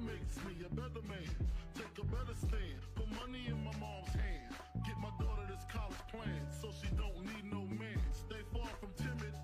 [0.00, 1.30] makes me a better man.
[1.74, 2.78] Take a better stand.
[2.94, 4.54] Put money in my mom's hand.
[4.86, 7.98] Get my daughter this college plan so she don't need no man.
[8.12, 9.37] Stay far from timid.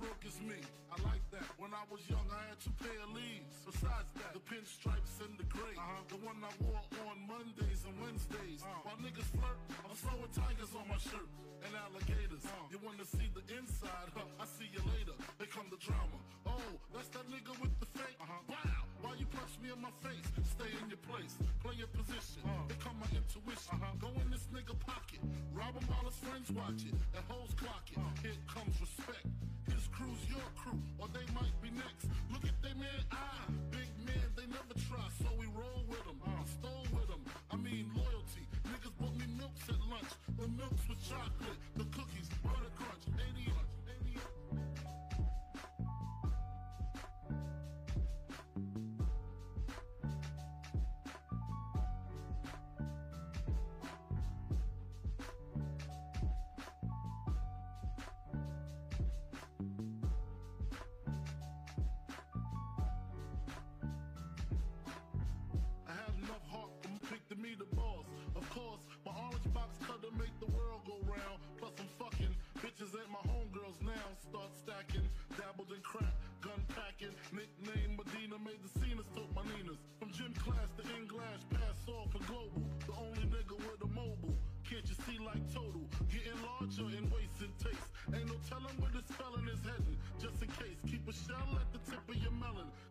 [0.00, 0.56] Broke as me.
[0.88, 1.44] I like that.
[1.60, 3.52] When I was young, I had two pair of leaves.
[3.68, 5.76] Besides that, the pinstripes and the gray.
[5.76, 6.08] Uh-huh.
[6.08, 8.64] The one I wore on Mondays and Wednesdays.
[8.64, 8.88] Uh.
[8.88, 11.28] While niggas flirt, I'm throwing tigers on my shirt
[11.62, 12.42] and alligators.
[12.48, 14.08] huh You wanna see the inside?
[14.16, 14.24] Huh?
[14.40, 15.14] I see you later.
[15.36, 16.16] They come the drama.
[16.48, 18.16] Oh, that's that nigga with the fake.
[18.24, 18.56] Uh-huh.
[18.56, 18.80] Wow.
[19.04, 20.26] Why you punch me in my face?
[20.56, 21.36] Stay in your place.
[21.60, 22.40] Play your position.
[22.48, 22.64] Uh.
[22.72, 23.76] They come my intuition.
[23.76, 24.00] Uh-huh.
[24.00, 25.20] Go in this nigga pocket.
[25.52, 26.96] Rob him while his friends watch it.
[26.96, 28.00] And hoes clock it.
[28.00, 28.10] Uh.
[28.24, 29.28] Here comes respect.
[30.00, 32.08] Crew's your crew, or they might be next.
[32.32, 33.69] Look at they man eye.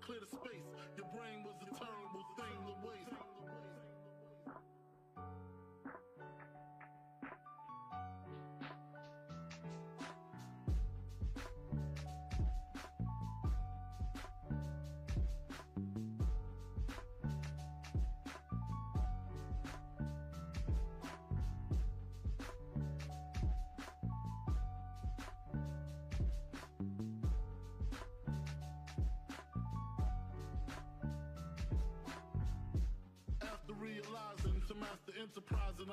[0.10, 0.49] Clear the space.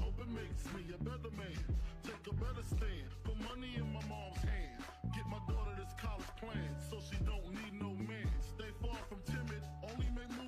[0.00, 1.64] Hope it makes me a better man.
[2.04, 3.08] Take a better stand.
[3.24, 4.82] Put money in my mom's hand.
[5.14, 8.30] Get my daughter this college plan so she don't need no man.
[8.40, 9.62] Stay far from timid.
[9.82, 10.45] Only make moves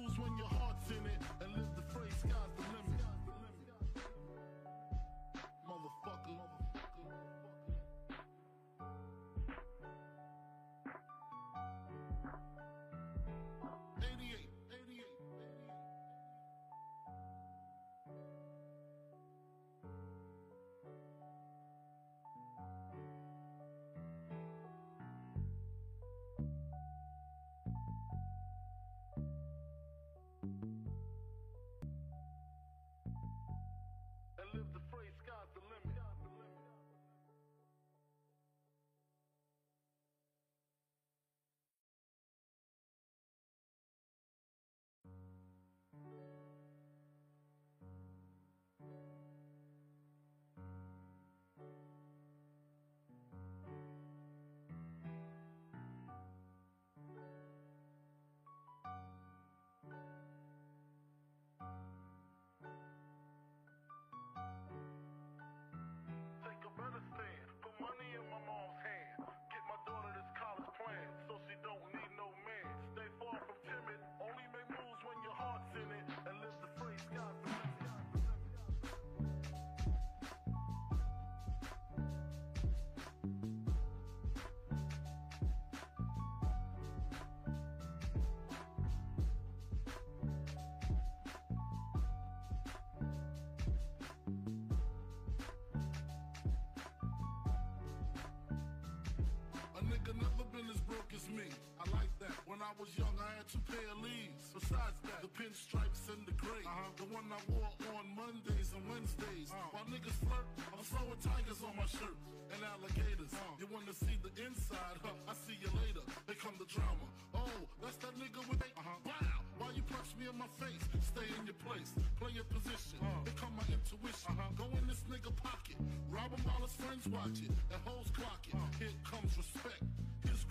[102.78, 104.55] was young, I had two pair of leaves.
[104.55, 106.62] Besides that, the pinstripes and the gray.
[106.62, 106.94] Uh-huh.
[106.94, 109.50] The one I wore on Mondays and Wednesdays.
[109.50, 109.75] Uh.
[109.75, 112.14] While niggas flirt, I'm throwing tigers on my shirt
[112.55, 113.34] and alligators.
[113.34, 113.58] Uh.
[113.58, 114.94] You wanna see the inside?
[115.02, 115.10] Huh?
[115.26, 116.06] I see you later.
[116.31, 117.02] They come the drama.
[117.34, 119.02] Oh, that's that nigga with uh-huh.
[119.02, 119.38] Wow.
[119.58, 120.81] Why you punch me in my face?
[121.02, 121.90] Stay in your place.
[122.22, 123.02] Play your position.
[123.02, 123.26] Uh.
[123.26, 124.38] Here come my intuition.
[124.38, 124.55] Uh-huh.
[124.55, 125.75] Go in this nigga pocket.
[126.14, 127.50] Rob him while his friends watch it.
[127.75, 128.55] That hoes clock it.
[128.55, 128.70] Uh.
[128.78, 129.82] Here comes respect.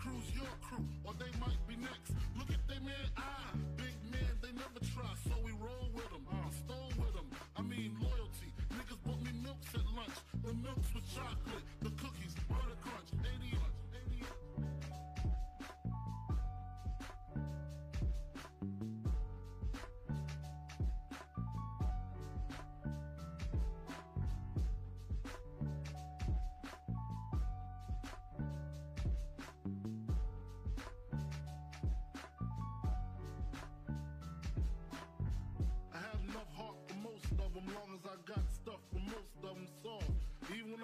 [0.07, 2.13] Crew's your crew, or they might be next.
[2.37, 3.46] Look at they man eye.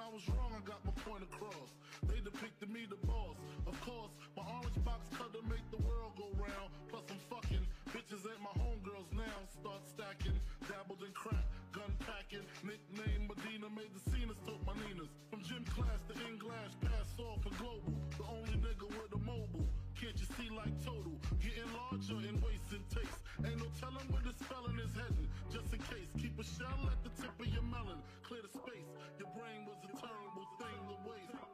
[0.03, 1.71] I was wrong, I got my point across.
[2.11, 3.39] They depicted me the boss.
[3.63, 6.75] Of course, my orange box cutter make the world go round.
[6.91, 9.39] Plus I'm fucking bitches ain't my homegirls now.
[9.47, 10.35] Start stacking,
[10.67, 12.43] dabbled in crack, gun packing.
[12.67, 15.07] Nickname Medina made the scenes, took my Ninas.
[15.31, 17.95] From gym class to in glass, pass off for global.
[18.19, 19.71] The only nigga with a mobile.
[19.95, 21.15] Can't you see like total?
[21.39, 22.43] Getting larger and
[22.91, 23.23] taste.
[23.45, 25.29] Ain't no telling where the spelling is heading.
[25.53, 28.01] Just in case, keep a shell at the tip of your melon.
[28.23, 28.89] Clear the space.
[29.19, 31.52] Your brain was a terrible thing to waste.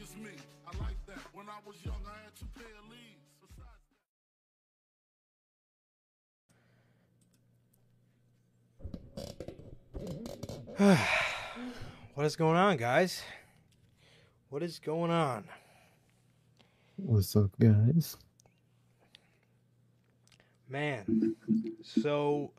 [0.00, 0.30] Been as me.
[0.66, 1.18] I like that.
[1.32, 3.26] When I was young, I had two pair of leaves.
[3.40, 3.84] Besides
[10.78, 11.08] that.
[12.14, 13.22] What is going on, guys?
[14.50, 15.44] What is going on?
[16.96, 18.16] What's up, guys?
[20.68, 21.34] Man,
[21.82, 22.50] so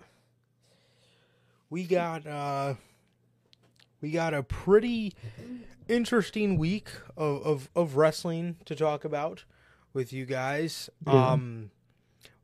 [1.70, 2.74] we got uh
[4.02, 5.14] we got a pretty
[5.88, 9.44] interesting week of, of, of wrestling to talk about
[9.94, 10.90] with you guys.
[11.06, 11.72] Um,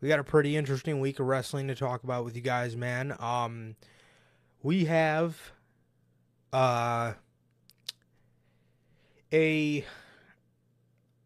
[0.02, 3.16] we got a pretty interesting week of wrestling to talk about with you guys, man.
[3.20, 3.76] Um,
[4.62, 5.52] we have
[6.54, 7.14] uh
[9.34, 9.86] a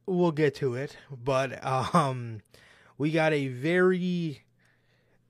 [0.05, 1.63] we'll get to it, but
[1.95, 2.41] um
[2.97, 4.43] we got a very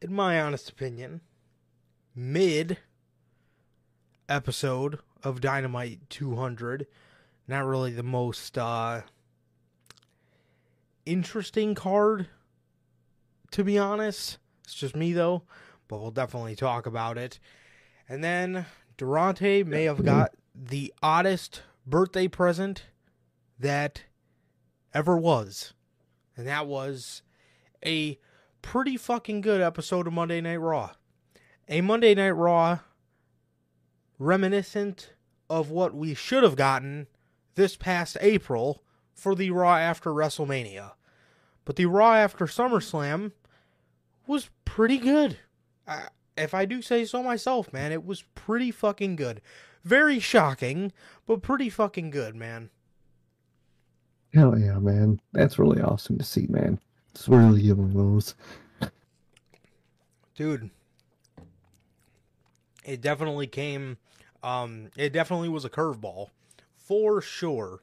[0.02, 1.22] in my honest opinion
[2.16, 2.78] mid
[4.32, 6.88] episode of Dynamite 200.
[7.48, 9.02] Not really the most uh
[11.06, 12.28] interesting card
[13.52, 14.38] to be honest.
[14.64, 15.44] It's just me though,
[15.88, 17.40] but we'll definitely talk about it.
[18.08, 18.66] And then
[18.98, 22.86] Durante may have got the oddest birthday present
[23.60, 24.04] that
[24.94, 25.74] ever was.
[26.38, 27.22] And that was
[27.86, 28.18] a
[28.62, 30.92] pretty fucking good episode of Monday Night Raw.
[31.68, 32.80] A Monday Night Raw
[34.22, 35.14] reminiscent
[35.50, 37.08] of what we should have gotten
[37.56, 40.92] this past April for the Raw after WrestleMania.
[41.66, 43.32] But the Raw after SummerSlam
[44.28, 45.38] was pretty good.
[45.88, 49.42] I, if I do say so myself, man, it was pretty fucking good.
[49.84, 50.92] Very shocking,
[51.26, 52.70] but pretty fucking good, man.
[54.34, 55.20] Hell yeah, man.
[55.34, 56.80] That's really awesome to see, man.
[57.10, 58.36] It's really giving those.
[60.36, 60.70] Dude,
[62.86, 63.98] it definitely came
[64.44, 66.30] um it definitely was a curveball
[66.76, 67.82] for sure.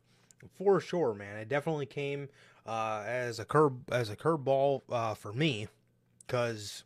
[0.57, 1.37] For sure, man.
[1.37, 2.29] It definitely came
[2.67, 5.69] uh as a curb as a curveball uh for me
[6.27, 6.85] cuz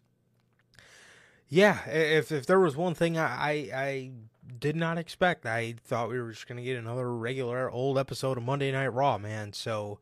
[1.49, 4.11] yeah, if if there was one thing I, I I
[4.59, 8.45] did not expect, I thought we were just gonna get another regular old episode of
[8.45, 9.52] Monday Night Raw, man.
[9.52, 9.99] So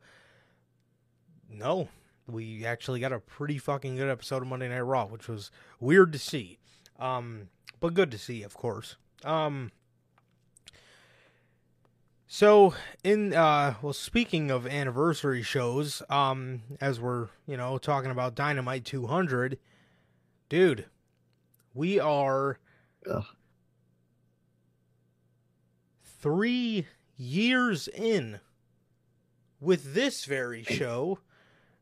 [1.49, 1.89] no,
[2.25, 6.13] we actually got a pretty fucking good episode of Monday Night Raw, which was weird
[6.13, 6.57] to see,
[6.99, 7.49] um,
[7.79, 8.95] but good to see, of course.
[9.23, 9.71] Um,
[12.27, 12.73] so
[13.03, 18.85] in uh, well, speaking of anniversary shows, um, as we're you know talking about Dynamite
[18.85, 19.59] 200,
[20.49, 20.85] dude,
[21.73, 22.57] we are
[23.09, 23.25] Ugh.
[26.03, 26.87] three
[27.17, 28.39] years in
[29.59, 31.19] with this very show,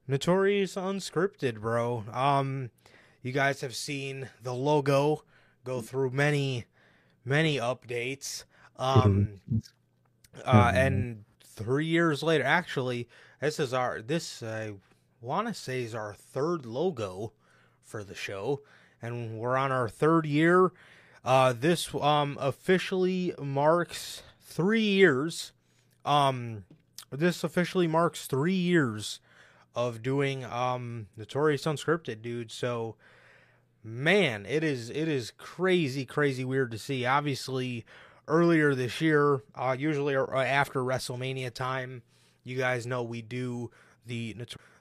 [0.08, 2.04] Notorious Unscripted, bro.
[2.12, 2.72] Um,
[3.22, 5.24] you guys have seen the logo
[5.64, 6.66] go through many,
[7.30, 8.44] many updates.
[8.78, 9.42] Um,
[10.46, 10.76] uh, Mhm.
[10.76, 13.08] and three years later, actually,
[13.40, 14.74] this is our this I
[15.22, 17.34] want to say is our third logo
[17.84, 18.62] for the show,
[19.02, 20.72] and we're on our third year.
[21.24, 25.52] Uh, this um officially marks three years.
[26.06, 26.66] Um,
[27.12, 29.20] this officially marks three years
[29.76, 32.52] of doing um Notorious Unscripted, dude.
[32.52, 32.96] So,
[33.84, 37.06] man, it is it is crazy, crazy weird to see.
[37.06, 37.86] Obviously,
[38.28, 42.04] earlier this year, uh, usually after WrestleMania time,
[42.44, 43.72] you guys know we do
[44.06, 44.36] the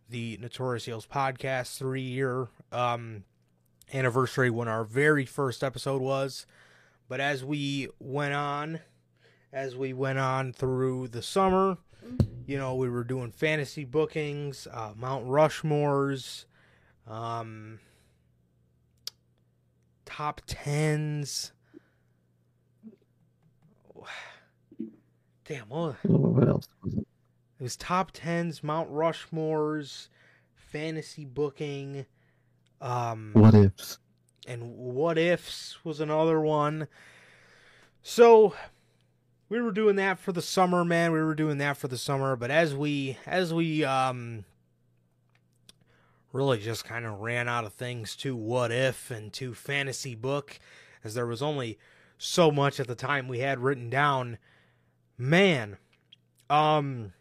[0.08, 3.24] the Notorious Heels podcast three year um
[3.92, 6.46] anniversary when our very first episode was.
[7.08, 8.80] But as we went on,
[9.52, 11.78] as we went on through the summer,
[12.46, 16.44] you know, we were doing fantasy bookings, uh, Mount Rushmores,
[17.06, 17.78] um,
[20.08, 21.52] top tens.
[25.44, 27.06] Damn, what, What else was it?
[27.58, 30.08] it was top tens, Mount Rushmores,
[30.54, 32.06] fantasy booking,
[32.80, 33.98] um, What ifs?
[34.46, 36.86] and what ifs was another one.
[38.02, 38.54] So
[39.48, 41.12] we were doing that for the summer, man.
[41.12, 44.44] We were doing that for the summer, but as we as we um
[46.32, 50.58] really just kind of ran out of things to what if and to fantasy book
[51.02, 51.78] as there was only
[52.18, 54.38] so much at the time we had written down.
[55.16, 55.78] Man
[56.50, 57.12] um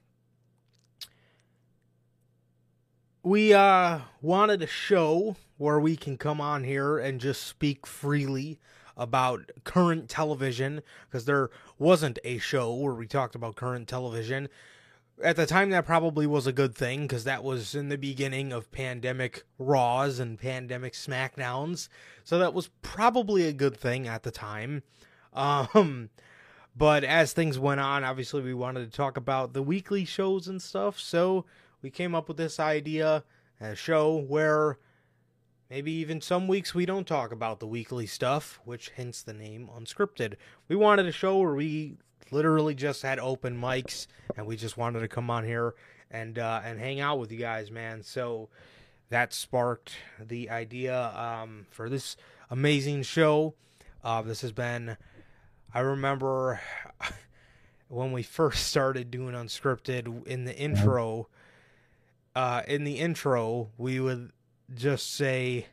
[3.23, 8.59] we uh wanted a show where we can come on here and just speak freely
[8.95, 14.47] about current television because there wasn't a show where we talked about current television
[15.23, 18.51] at the time that probably was a good thing because that was in the beginning
[18.51, 21.89] of pandemic raws and pandemic smackdowns.
[22.23, 24.83] So that was probably a good thing at the time.
[25.33, 26.09] Um
[26.75, 30.59] but as things went on obviously we wanted to talk about the weekly shows and
[30.59, 30.99] stuff.
[30.99, 31.45] So
[31.83, 33.23] we came up with this idea
[33.61, 34.79] a show where
[35.69, 39.69] maybe even some weeks we don't talk about the weekly stuff which hence the name
[39.77, 40.37] unscripted.
[40.67, 41.97] We wanted a show where we
[42.31, 45.75] literally just had open mics and we just wanted to come on here
[46.11, 48.03] and uh, and hang out with you guys, man.
[48.03, 48.49] So
[49.09, 52.17] that sparked the idea um, for this
[52.49, 53.53] amazing show.
[54.03, 54.97] Uh, this has been,
[55.73, 56.61] I remember
[57.87, 61.29] when we first started doing unscripted in the intro.
[62.35, 64.31] Uh, in the intro, we would
[64.75, 65.67] just say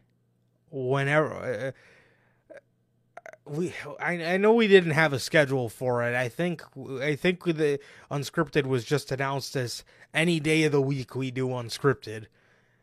[0.71, 1.75] whenever.
[3.47, 6.15] We I, I know we didn't have a schedule for it.
[6.15, 6.63] I think
[7.01, 7.79] I think the
[8.11, 12.27] unscripted was just announced as any day of the week we do unscripted.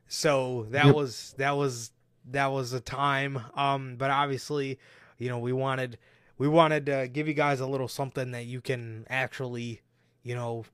[0.07, 0.95] So that Yep.
[0.95, 1.91] was that was
[2.29, 3.39] that was a time.
[3.55, 4.77] Um, but obviously,
[5.17, 5.97] you know, we wanted
[6.37, 9.81] we wanted to give you guys a little something that you can actually,
[10.21, 10.65] you know,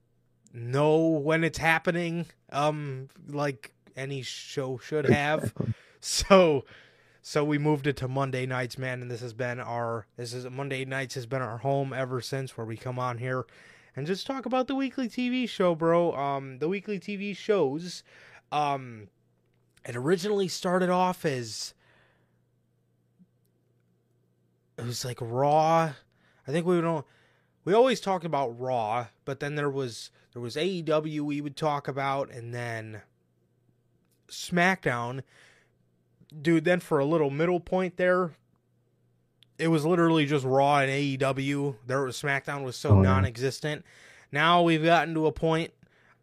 [0.54, 2.26] know when it's happening.
[2.52, 5.54] Um, like any show should have.
[6.00, 6.64] So
[7.28, 10.50] so we moved it to Monday nights, man, and this has been our this is
[10.50, 13.46] Monday nights has been our home ever since where we come on here
[13.98, 16.14] and just talk about the weekly TV show, bro.
[16.14, 18.02] Um the weekly TV shows
[18.50, 19.10] um
[19.86, 21.74] it originally started off as
[24.78, 25.92] it was like Raw.
[26.48, 27.06] I think we don't
[27.66, 31.90] we always talked about Raw, but then there was there was AEW we would talk
[31.90, 33.02] about and then
[34.30, 35.24] SmackDown
[36.42, 38.32] dude, then for a little middle point there,
[39.58, 41.76] it was literally just Raw and AEW.
[41.86, 43.84] There was SmackDown was so Oh, non-existent.
[44.32, 45.72] Now we've gotten to a point,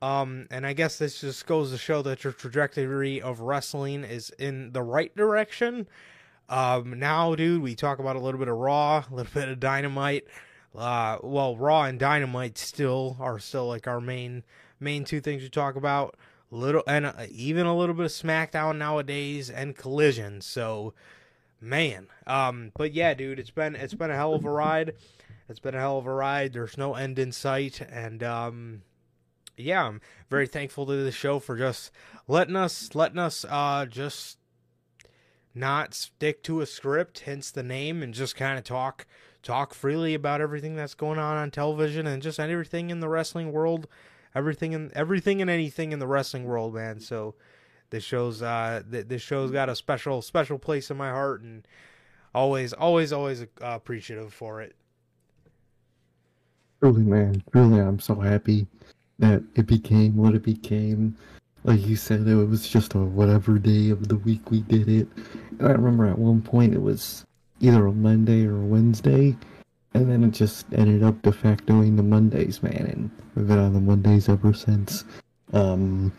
[0.02, 4.30] um, and I guess this just goes to show that your trajectory of wrestling is
[4.38, 5.88] in the right direction.
[6.48, 9.58] Um, now, dude, we talk about a little bit of Raw, a little bit of
[9.58, 10.24] Dynamite.
[10.76, 14.44] Uh, well, Raw and Dynamite still are still like our main
[14.80, 16.16] main two things we talk about
[16.54, 20.40] little and uh, even a little bit of SmackDown nowadays and Collision.
[20.40, 20.94] So,
[21.60, 24.94] man, um, but yeah, dude, it's been it's been a hell of a ride.
[25.48, 26.52] It's been a hell of a ride.
[26.52, 28.82] There's no end in sight, and um,
[29.56, 31.90] yeah, I'm very thankful to the show for just
[32.28, 34.38] letting us letting us uh just
[35.54, 39.06] not stick to a script, hence the name, and just kind of talk
[39.42, 43.52] talk freely about everything that's going on on television and just everything in the wrestling
[43.52, 43.86] world
[44.34, 47.00] everything and everything and anything in the wrestling world, man.
[47.00, 47.34] So
[47.90, 51.66] this show's uh th- this show's got a special special place in my heart, and
[52.34, 54.74] always always always uh, appreciative for it.
[56.80, 58.66] Truly, man, truly, I'm so happy
[59.18, 61.16] that it became what it became.
[61.62, 65.08] Like you said, it was just a whatever day of the week we did it.
[65.58, 67.24] And I remember at one point it was
[67.60, 69.34] either a Monday or a Wednesday,
[69.94, 72.86] and then it just ended up de factoing the Mondays, man.
[72.92, 75.04] And we've been on the Mondays ever since.
[75.52, 76.12] Um,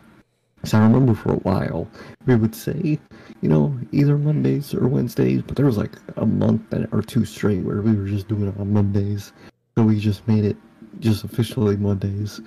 [0.64, 1.88] so I remember for a while
[2.26, 2.98] we would say,
[3.40, 7.62] you know, either Mondays or Wednesdays, but there was like a month or two straight
[7.62, 9.32] where we were just doing it on Mondays.
[9.76, 10.56] So we just made it
[10.98, 12.40] just officially Mondays.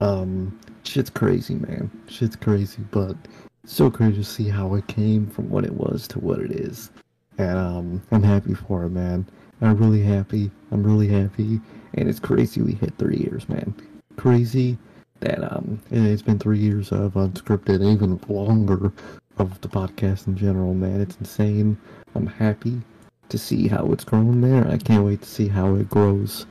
[0.00, 1.90] Um, shit's crazy, man.
[2.08, 3.16] Shit's crazy, but
[3.64, 6.90] so crazy to see how it came from what it was to what it is.
[7.38, 9.26] And um, I'm happy for it, man.
[9.60, 10.50] I'm really happy.
[10.70, 11.60] I'm really happy.
[11.94, 13.74] And it's crazy we hit three years, man.
[14.16, 14.78] Crazy
[15.20, 18.92] that um, it's been three years of unscripted, even longer
[19.38, 21.00] of the podcast in general, man.
[21.00, 21.78] It's insane.
[22.14, 22.80] I'm happy
[23.28, 24.66] to see how it's grown there.
[24.68, 26.46] I can't wait to see how it grows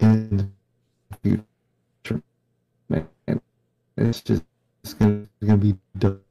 [0.00, 0.50] in
[1.22, 1.44] the
[2.04, 2.22] future,
[2.88, 3.08] man.
[3.96, 4.42] It's just
[4.84, 6.22] it's gonna, it's gonna be dope.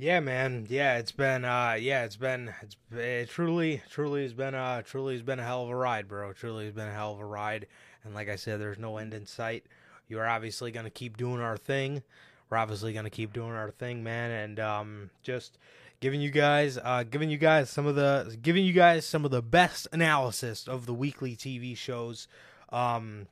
[0.00, 0.66] Yeah, man.
[0.70, 5.12] Yeah, it's been uh yeah, it's been it's it truly truly has been uh truly
[5.12, 6.32] has been a hell of a ride, bro.
[6.32, 7.66] Truly has been a hell of a ride.
[8.02, 9.66] And like I said, there's no end in sight.
[10.08, 12.02] You are obviously going to keep doing our thing.
[12.48, 15.58] We're obviously going to keep doing our thing, man, and um just
[16.00, 19.30] giving you guys uh giving you guys some of the giving you guys some of
[19.30, 22.26] the best analysis of the weekly TV shows
[22.70, 23.26] um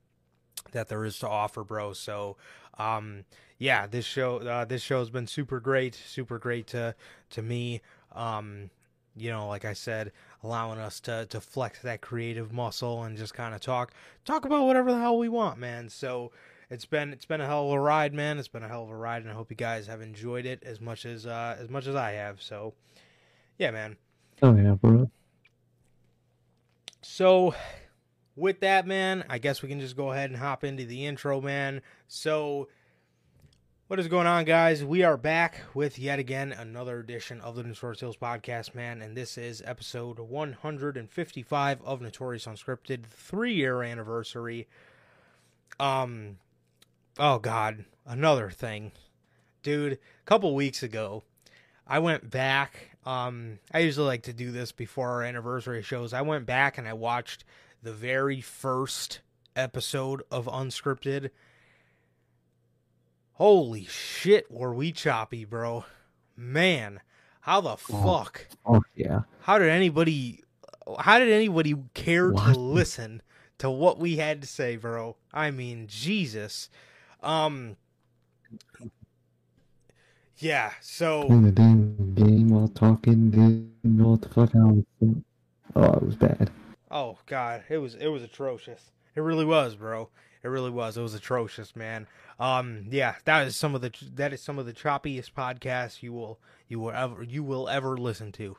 [0.73, 1.95] that there is to offer, bro.
[1.95, 2.37] So,
[2.79, 3.25] um,
[3.59, 6.95] yeah, this show, uh, this show has been super great, super great to
[7.31, 7.81] to me.
[8.13, 8.71] Um,
[9.17, 13.35] you know, like I said, allowing us to to flex that creative muscle and just
[13.35, 13.93] kind of talk
[14.25, 15.89] talk about whatever the hell we want, man.
[15.89, 16.31] So
[16.71, 18.39] it's been it's been a hell of a ride, man.
[18.39, 20.63] It's been a hell of a ride, and I hope you guys have enjoyed it
[20.65, 22.41] as much as uh, as much as I have.
[22.41, 22.75] So,
[23.59, 23.97] yeah, man.
[24.41, 25.11] Oh yeah, bro.
[27.01, 27.55] So,
[28.37, 31.41] with that, man, I guess we can just go ahead and hop into the intro,
[31.41, 31.81] man.
[32.07, 32.69] So,
[33.89, 34.85] what is going on, guys?
[34.85, 39.17] We are back with yet again another edition of the Notorious Heels podcast, man, and
[39.17, 44.69] this is episode 155 of Notorious Unscripted, three year anniversary.
[45.81, 46.37] Um,
[47.19, 48.93] oh god, another thing,
[49.63, 49.95] dude.
[49.95, 51.23] A couple weeks ago,
[51.87, 52.91] I went back.
[53.07, 56.13] Um, I usually like to do this before our anniversary shows.
[56.13, 57.43] I went back and I watched
[57.83, 59.21] the very first
[59.57, 61.31] episode of Unscripted.
[63.39, 65.85] Holy shit, were we choppy, bro?
[66.37, 67.01] Man,
[67.43, 67.77] how the Oh.
[67.77, 68.49] fuck?
[68.67, 69.21] Oh yeah.
[69.43, 70.43] How did anybody
[70.99, 72.55] how did anybody care What?
[72.55, 73.23] to listen
[73.59, 75.15] to what we had to say, bro?
[75.33, 76.69] I mean, Jesus.
[77.23, 77.77] Um
[80.39, 83.31] Yeah, so Playing the damn game while talking,
[83.85, 84.85] know what the fuck I was.
[85.77, 86.51] Oh, it was bad.
[86.91, 88.91] Oh god, it was it was atrocious.
[89.15, 90.09] It really was, bro.
[90.43, 90.97] It really was.
[90.97, 92.07] It was atrocious, man.
[92.39, 96.13] Um, yeah, that is some of the that is some of the choppiest podcasts you
[96.13, 98.57] will you will ever you will ever listen to,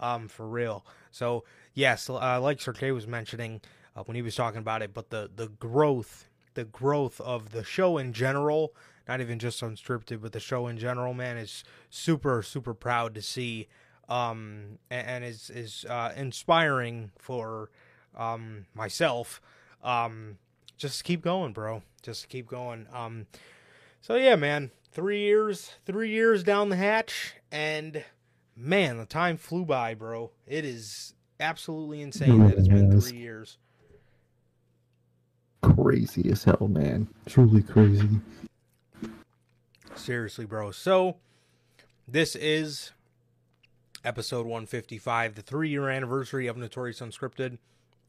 [0.00, 0.84] um, for real.
[1.10, 3.60] So yes, uh, like Sir K was mentioning
[3.94, 7.64] uh, when he was talking about it, but the the growth the growth of the
[7.64, 8.74] show in general,
[9.08, 13.22] not even just unscripted, but the show in general, man, is super super proud to
[13.22, 13.68] see
[14.08, 17.70] um, and, and is is uh, inspiring for
[18.16, 19.40] um, myself.
[19.82, 20.38] Um,
[20.82, 21.82] just keep going, bro.
[22.02, 22.86] Just keep going.
[22.92, 23.26] Um,
[24.00, 28.04] so yeah, man, three years, three years down the hatch, and
[28.56, 30.32] man, the time flew by, bro.
[30.44, 33.58] It is absolutely insane that it's been three years.
[35.62, 37.06] Crazy as hell, man.
[37.26, 38.08] Truly crazy.
[39.94, 40.72] Seriously, bro.
[40.72, 41.18] So,
[42.08, 42.90] this is
[44.04, 47.58] episode 155, the three year anniversary of Notorious Unscripted.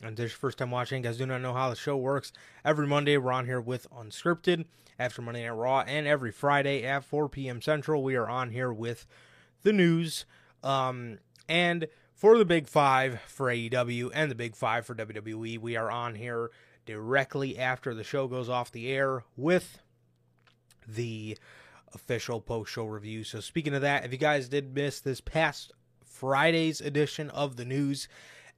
[0.01, 2.33] And this is your first time watching, guys do not know how the show works.
[2.65, 4.65] Every Monday, we're on here with Unscripted
[4.99, 7.61] after Monday Night Raw, and every Friday at 4 p.m.
[7.61, 9.05] Central, we are on here with
[9.61, 10.25] the news.
[10.61, 15.75] Um, and for the Big Five for AEW and the Big Five for WWE, we
[15.75, 16.51] are on here
[16.85, 19.79] directly after the show goes off the air with
[20.87, 21.37] the
[21.93, 23.23] official post show review.
[23.23, 25.71] So, speaking of that, if you guys did miss this past
[26.05, 28.07] Friday's edition of the news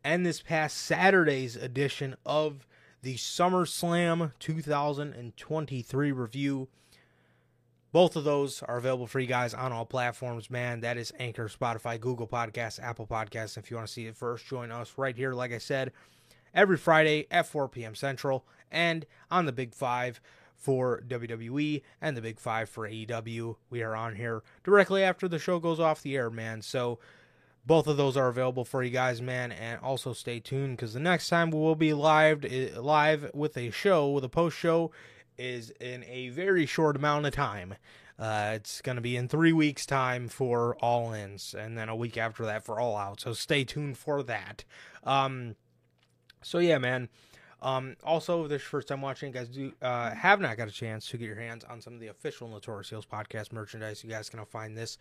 [0.05, 2.67] and this past Saturday's edition of
[3.01, 6.67] the SummerSlam 2023 review,
[7.91, 10.81] both of those are available for you guys on all platforms, man.
[10.81, 13.57] That is Anchor, Spotify, Google Podcasts, Apple Podcasts.
[13.57, 15.91] If you want to see it first, join us right here, like I said,
[16.53, 17.95] every Friday at 4 p.m.
[17.95, 20.21] Central and on the Big Five
[20.55, 23.55] for WWE and the Big Five for AEW.
[23.71, 26.61] We are on here directly after the show goes off the air, man.
[26.61, 26.99] So
[27.65, 29.51] both of those are available for you guys, man.
[29.51, 32.45] And also stay tuned because the next time we will be live
[32.77, 34.91] live with a show with a post show
[35.37, 37.75] is in a very short amount of time.
[38.17, 41.95] Uh, it's going to be in three weeks' time for all ins, and then a
[41.95, 43.19] week after that for all out.
[43.19, 44.63] So stay tuned for that.
[45.03, 45.55] Um,
[46.41, 47.09] so yeah, man.
[47.61, 50.67] Um, also, if this is your first time watching, guys do uh, have not got
[50.67, 54.03] a chance to get your hands on some of the official Notorious Heels podcast merchandise,
[54.03, 54.97] you guys can find this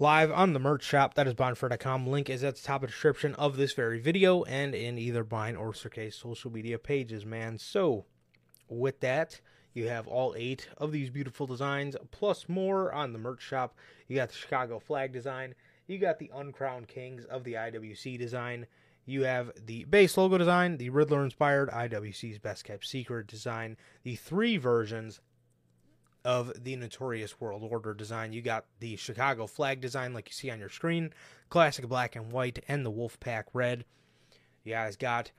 [0.00, 1.12] live on the merch shop.
[1.14, 2.06] That is bonfire.com.
[2.06, 5.26] Link is at the top of the description of this very video and in either
[5.30, 7.58] mine or K's social media pages, man.
[7.58, 8.06] So,
[8.66, 9.42] with that,
[9.74, 13.76] you have all eight of these beautiful designs plus more on the merch shop.
[14.08, 15.54] You got the Chicago flag design.
[15.86, 18.66] You got the Uncrowned Kings of the IWC design.
[19.04, 24.14] You have the base logo design, the Riddler inspired IWC's best kept secret design, the
[24.14, 25.20] three versions
[26.24, 28.32] of the Notorious World Order design.
[28.32, 31.12] You got the Chicago flag design, like you see on your screen,
[31.48, 33.84] classic black and white, and the Wolfpack red.
[34.64, 35.30] You guys got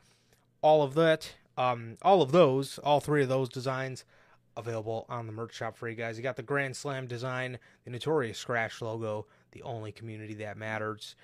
[0.61, 4.03] all of that, um, all of those, all three of those designs
[4.57, 6.17] available on the merch shop for you guys.
[6.17, 11.15] You got the Grand Slam design, the Notorious Scratch logo, the only community that matters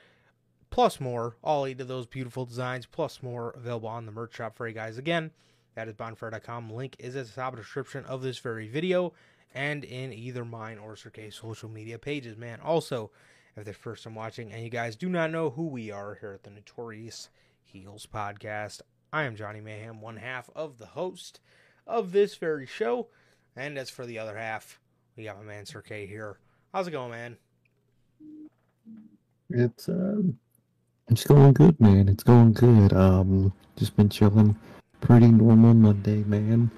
[0.69, 4.55] plus more, all eight of those beautiful designs, plus more available on the merch shop
[4.55, 4.97] for you guys.
[4.97, 5.31] Again,
[5.75, 6.71] that is bonfire.com.
[6.71, 9.13] Link is at the top of the description of this very video
[9.53, 12.59] and in either mine or Sir K's social media pages, man.
[12.61, 13.11] Also,
[13.55, 16.33] if they're first time watching and you guys do not know who we are here
[16.33, 17.29] at the Notorious
[17.63, 18.81] Heels podcast,
[19.11, 21.39] I am Johnny Mayhem, one half of the host
[21.85, 23.07] of this very show.
[23.55, 24.79] And as for the other half,
[25.15, 26.37] we got my man Sir K here.
[26.73, 27.37] How's it going, man?
[29.49, 30.37] It's um,
[31.07, 32.09] it's going good, man.
[32.09, 32.93] It's going good.
[32.93, 34.55] Um, just been chilling.
[35.01, 36.69] Pretty normal Monday, man.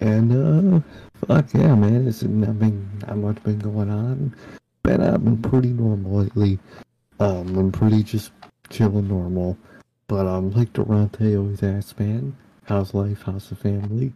[0.00, 0.80] And uh,
[1.26, 2.06] fuck yeah, man.
[2.06, 4.34] It's nothing, not much been going on.
[4.84, 6.58] Man, I've been pretty normal lately.
[7.18, 8.32] Um, I'm pretty just
[8.70, 9.56] chilling normal.
[10.08, 13.22] But um, like Durante always asks, man, how's life?
[13.24, 14.12] How's the family?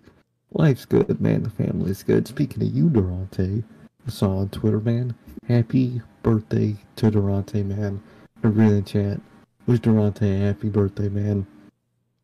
[0.53, 1.43] Life's good, man.
[1.43, 2.29] The family's good.
[2.29, 3.65] Speaking of you, Durante,
[4.07, 5.15] I saw on Twitter, man.
[5.49, 8.03] Happy birthday to Durante, man.
[8.45, 9.21] Everybody in the chat,
[9.67, 11.47] wish Durante a happy birthday, man.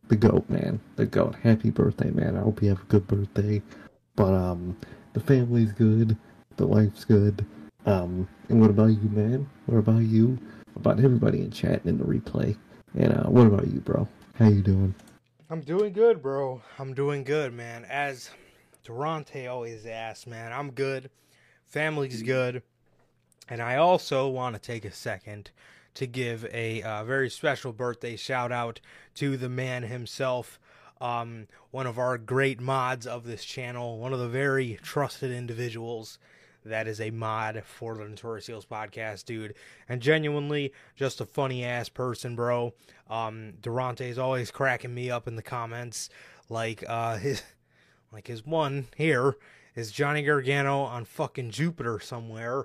[0.08, 0.80] The goat, man.
[0.96, 1.34] The goat.
[1.42, 2.36] Happy birthday, man.
[2.36, 3.60] I hope you have a good birthday.
[4.14, 4.76] But um,
[5.14, 6.16] the family's good.
[6.56, 7.44] The life's good.
[7.86, 9.48] Um, and what about you, man?
[9.66, 10.38] What about you?
[10.76, 12.56] About everybody in chat and in the replay.
[12.94, 14.08] And uh, what about you, bro?
[14.34, 14.94] How you doing?
[15.50, 16.62] I'm doing good, bro.
[16.78, 17.84] I'm doing good, man.
[17.84, 18.30] As
[18.84, 21.10] Durante always asks, man, I'm good.
[21.66, 22.62] Family's good.
[23.48, 25.50] And I also want to take a second
[25.96, 28.80] to give a uh, very special birthday shout out
[29.16, 30.60] to the man himself,
[31.00, 36.18] um, one of our great mods of this channel, one of the very trusted individuals
[36.64, 39.54] that is a mod for the Notorious Heels podcast, dude.
[39.88, 42.74] And genuinely, just a funny ass person, bro.
[43.08, 46.10] Um, Durante is always cracking me up in the comments,
[46.48, 47.42] like uh, his,
[48.12, 49.36] like his one here
[49.74, 52.64] is Johnny Gargano on fucking Jupiter somewhere.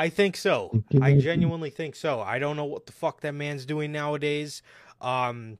[0.00, 0.82] I think so.
[1.02, 2.20] I genuinely think so.
[2.20, 4.62] I don't know what the fuck that man's doing nowadays.
[4.98, 5.58] Um,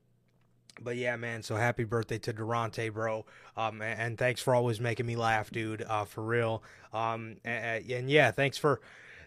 [0.80, 1.42] but yeah, man.
[1.42, 3.26] So happy birthday to Durante, bro.
[3.54, 5.82] Um, and, and thanks for always making me laugh, dude.
[5.82, 6.62] Uh, for real.
[6.94, 8.80] Um, and, and yeah, thanks for,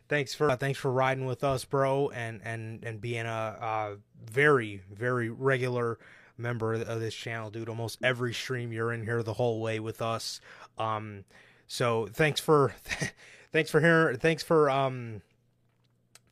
[0.10, 3.97] thanks for, uh, thanks for riding with us, bro, and and and being a, a
[4.26, 5.99] very very regular
[6.39, 7.69] member of this channel, dude.
[7.69, 10.41] Almost every stream you're in here the whole way with us.
[10.80, 11.23] Um,
[11.67, 12.73] so thanks for,
[13.54, 15.22] thanks for hearing, thanks for um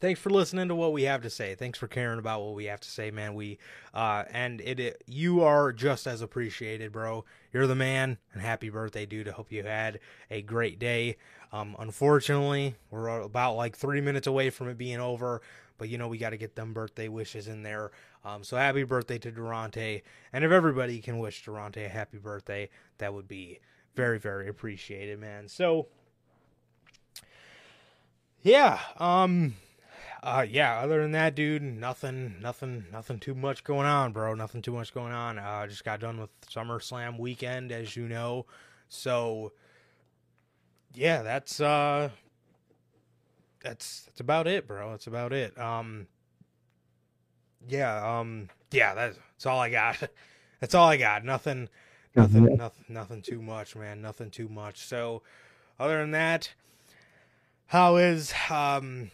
[0.01, 1.53] thanks for listening to what we have to say.
[1.53, 3.35] Thanks for caring about what we have to say, man.
[3.35, 3.59] We
[3.93, 7.23] uh and it, it, you are just as appreciated, bro.
[7.53, 9.29] You're the man and happy birthday, dude.
[9.29, 11.15] I hope you had a great day.
[11.53, 15.41] Um unfortunately, we're about like 3 minutes away from it being over,
[15.77, 17.91] but you know we got to get them birthday wishes in there.
[18.25, 20.01] Um so happy birthday to Durante.
[20.33, 23.59] And if everybody can wish Durante a happy birthday, that would be
[23.95, 25.47] very very appreciated, man.
[25.47, 25.87] So
[28.43, 29.55] yeah, um
[30.23, 34.35] uh, yeah, other than that, dude, nothing, nothing, nothing too much going on, bro.
[34.35, 35.39] Nothing too much going on.
[35.39, 38.45] Uh, just got done with SummerSlam weekend, as you know.
[38.87, 39.51] So,
[40.93, 42.09] yeah, that's uh,
[43.63, 44.91] that's that's about it, bro.
[44.91, 45.57] That's about it.
[45.59, 46.05] Um,
[47.67, 50.07] yeah, um, yeah, that's, that's all I got.
[50.59, 51.25] that's all I got.
[51.25, 51.67] Nothing,
[52.15, 54.03] nothing, nothing, nothing too much, man.
[54.03, 54.85] Nothing too much.
[54.85, 55.23] So,
[55.79, 56.53] other than that,
[57.71, 59.09] how is um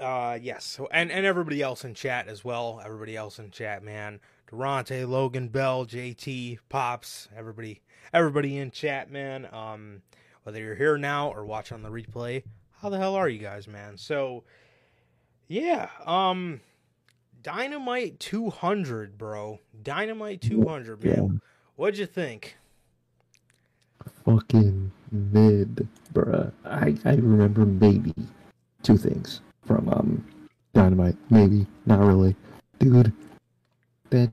[0.00, 2.80] uh, yes, and and everybody else in chat as well.
[2.82, 4.20] Everybody else in chat, man.
[4.48, 7.82] Durante, Logan, Bell, JT, Pops, everybody,
[8.14, 9.46] everybody in chat, man.
[9.52, 10.00] Um,
[10.44, 12.44] whether you're here now or watching on the replay,
[12.80, 13.98] how the hell are you guys, man?
[13.98, 14.44] So,
[15.48, 16.62] yeah, um,
[17.42, 19.58] Dynamite 200, bro.
[19.82, 21.42] Dynamite 200, man.
[21.76, 22.56] What'd you think?
[24.24, 26.52] Fucking mid, bruh.
[26.64, 28.14] I I remember maybe
[28.82, 30.24] two things from um,
[30.72, 31.16] Dynamite.
[31.30, 32.36] Maybe, not really.
[32.78, 33.12] Dude,
[34.10, 34.32] that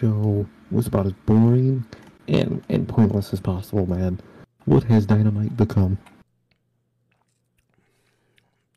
[0.00, 1.84] show was about as boring
[2.28, 4.20] and, and pointless as possible, man.
[4.64, 5.98] What has Dynamite become?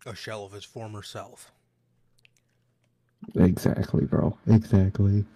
[0.06, 1.52] A shell of his former self.
[3.36, 4.38] Exactly, bro.
[4.48, 5.26] Exactly.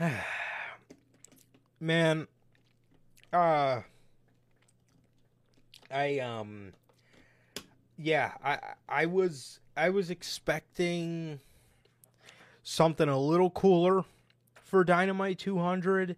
[1.80, 2.26] Man,
[3.32, 3.82] uh
[5.90, 6.72] I um
[7.96, 11.40] yeah, I I was I was expecting
[12.62, 14.04] something a little cooler
[14.62, 16.16] for Dynamite 200.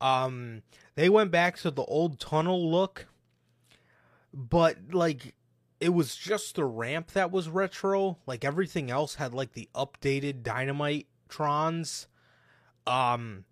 [0.00, 0.62] Um
[0.96, 3.06] they went back to the old tunnel look,
[4.32, 5.34] but like
[5.78, 8.18] it was just the ramp that was retro.
[8.26, 12.06] Like everything else had like the updated Dynamite Trons.
[12.86, 13.44] Um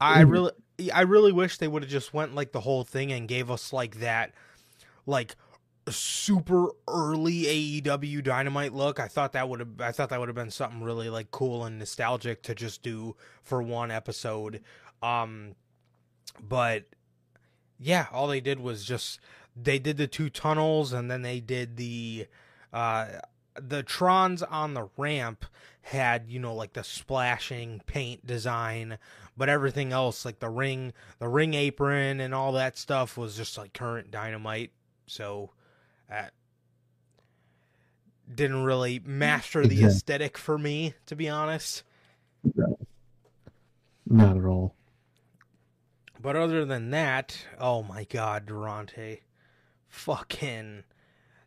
[0.00, 0.30] I mm.
[0.30, 0.52] really
[0.92, 3.72] I really wish they would have just went like the whole thing and gave us
[3.72, 4.32] like that
[5.06, 5.34] like
[5.90, 9.00] super early AEW Dynamite look.
[9.00, 11.64] I thought that would have I thought that would have been something really like cool
[11.64, 14.62] and nostalgic to just do for one episode.
[15.02, 15.54] Um
[16.40, 16.84] but
[17.78, 19.20] yeah, all they did was just
[19.56, 22.26] they did the two tunnels and then they did the
[22.72, 23.06] uh
[23.54, 25.44] the trons on the ramp
[25.82, 28.98] had you know like the splashing paint design
[29.38, 33.56] but everything else like the ring the ring apron and all that stuff was just
[33.56, 34.72] like current dynamite
[35.06, 35.50] so
[36.12, 36.24] uh,
[38.32, 39.86] didn't really master the exactly.
[39.86, 41.82] aesthetic for me, to be honest.
[42.54, 42.78] No.
[44.06, 44.74] Not at all.
[46.20, 49.22] But other than that, oh my god, Durante,
[49.88, 50.84] fucking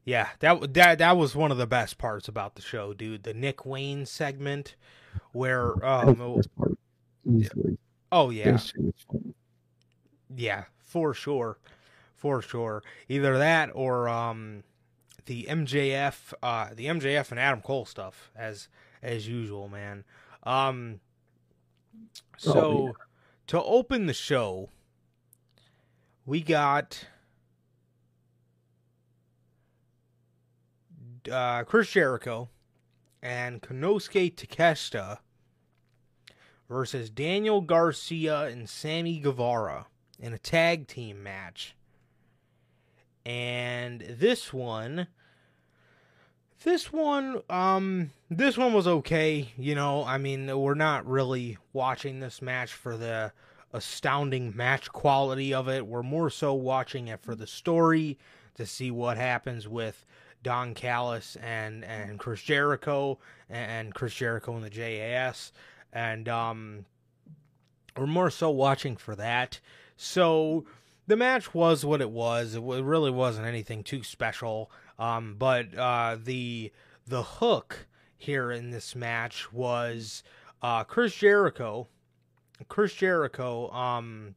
[0.06, 3.24] yeah, that that that was one of the best parts about the show, dude.
[3.24, 4.76] The Nick Wayne segment,
[5.34, 6.42] where um,
[7.26, 7.80] part,
[8.12, 8.58] oh yeah,
[10.36, 11.58] yeah, for sure
[12.22, 12.84] for sure.
[13.10, 14.64] Either that or um,
[15.26, 18.68] the MJF, uh, the MJF and Adam Cole stuff, as
[19.02, 20.04] as usual, man.
[20.44, 21.00] Um,
[22.38, 22.92] so oh, yeah.
[23.48, 24.70] to open the show,
[26.28, 27.08] we got
[31.32, 32.50] uh, Chris Jericho
[33.24, 35.18] and Konosuke Takeshita
[36.72, 41.76] versus Daniel Garcia and Sammy Guevara in a tag team match.
[43.26, 45.08] And this one
[46.64, 50.06] this one um this one was okay you know?
[50.06, 53.34] I mean we're not really watching this match for the
[53.74, 55.86] astounding match quality of it.
[55.86, 58.18] We're more so watching it for the story
[58.56, 60.06] to see what happens with
[60.42, 65.52] Don Callis and and Chris Jericho and Chris Jericho and the JAS
[65.94, 66.86] and um
[67.98, 69.60] we're more so watching for that
[69.98, 70.66] so
[71.12, 72.56] the match was what it was.
[72.56, 74.72] It really wasn't anything too special.
[74.98, 76.72] Um, but uh, the
[77.06, 80.24] the hook here in this match was
[80.62, 81.88] uh, Chris Jericho.
[82.70, 83.70] Chris Jericho.
[83.72, 84.36] Um,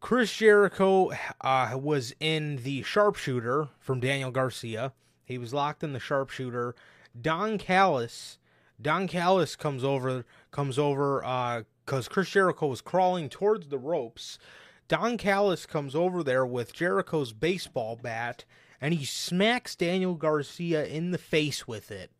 [0.00, 4.92] Chris Jericho uh, was in the sharpshooter from Daniel Garcia.
[5.24, 6.74] He was locked in the sharpshooter.
[7.20, 8.38] Don Callis.
[8.80, 10.24] Don Callis comes over.
[10.50, 11.24] Comes over.
[11.24, 14.38] Uh, because Chris Jericho was crawling towards the ropes.
[14.88, 18.44] Don Callis comes over there with Jericho's baseball bat
[18.80, 22.10] and he smacks Daniel Garcia in the face with it.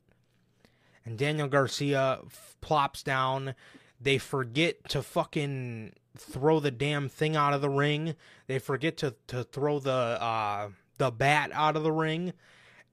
[1.04, 2.20] And Daniel Garcia
[2.60, 3.54] plops down.
[4.00, 8.14] They forget to fucking throw the damn thing out of the ring.
[8.46, 12.32] They forget to, to throw the uh, the bat out of the ring.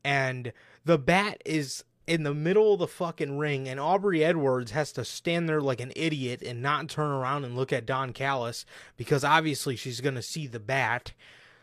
[0.04, 0.52] And
[0.86, 5.06] the bat is in the middle of the fucking ring, and Aubrey Edwards has to
[5.06, 8.65] stand there like an idiot and not turn around and look at Don Callis
[8.98, 11.13] because obviously she's gonna see the bat.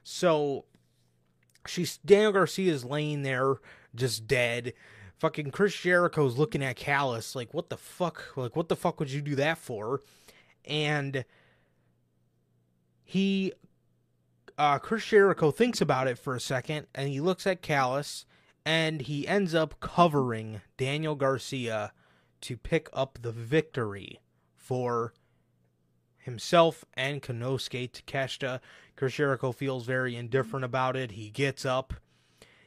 [0.04, 0.64] So
[1.66, 3.56] she's Daniel Garcia's laying there
[3.92, 4.72] just dead.
[5.18, 8.36] Fucking Chris Jericho's looking at Callis like, what the fuck?
[8.36, 10.02] Like, what the fuck would you do that for?
[10.64, 11.24] And
[13.02, 13.52] he,
[14.56, 18.26] uh, Chris Jericho thinks about it for a second, and he looks at Callis
[18.66, 21.92] and he ends up covering Daniel Garcia
[22.40, 24.20] to pick up the victory
[24.56, 25.14] for
[26.18, 28.58] himself and Konosuke Takeshita.
[29.08, 31.12] Jericho feels very indifferent about it.
[31.12, 31.94] He gets up.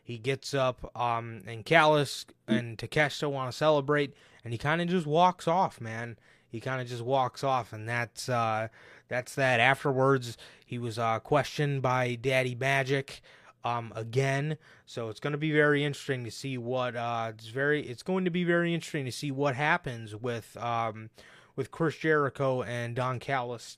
[0.02, 4.88] He gets up, um, and Callis and Takeshita want to celebrate, and he kind of
[4.88, 6.18] just walks off, man.
[6.48, 8.70] He kind of just walks off, and that's uh,
[9.08, 9.60] that's that.
[9.60, 10.36] Afterwards,
[10.66, 13.22] he was uh, questioned by Daddy Magic
[13.64, 14.58] um, again.
[14.86, 18.26] So it's going to be very interesting to see what uh, it's very it's going
[18.26, 21.10] to be very interesting to see what happens with um,
[21.56, 23.78] with Chris Jericho and Don Callis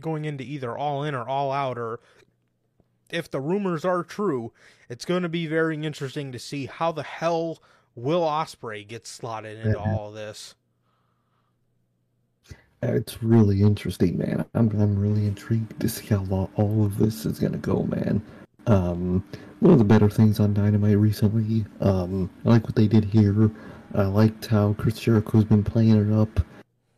[0.00, 2.00] going into either all in or all out or
[3.10, 4.52] if the rumors are true,
[4.88, 7.58] it's going to be very interesting to see how the hell
[7.94, 9.94] Will Ospreay gets slotted into yeah.
[9.96, 10.54] all this.
[12.80, 14.44] It's really interesting, man.
[14.54, 18.22] I'm I'm really intrigued to see how all of this is gonna go, man.
[18.68, 19.24] Um,
[19.60, 21.64] one of the better things on Dynamite recently.
[21.80, 23.50] Um, I like what they did here.
[23.94, 26.40] I liked how Chris Jericho's been playing it up.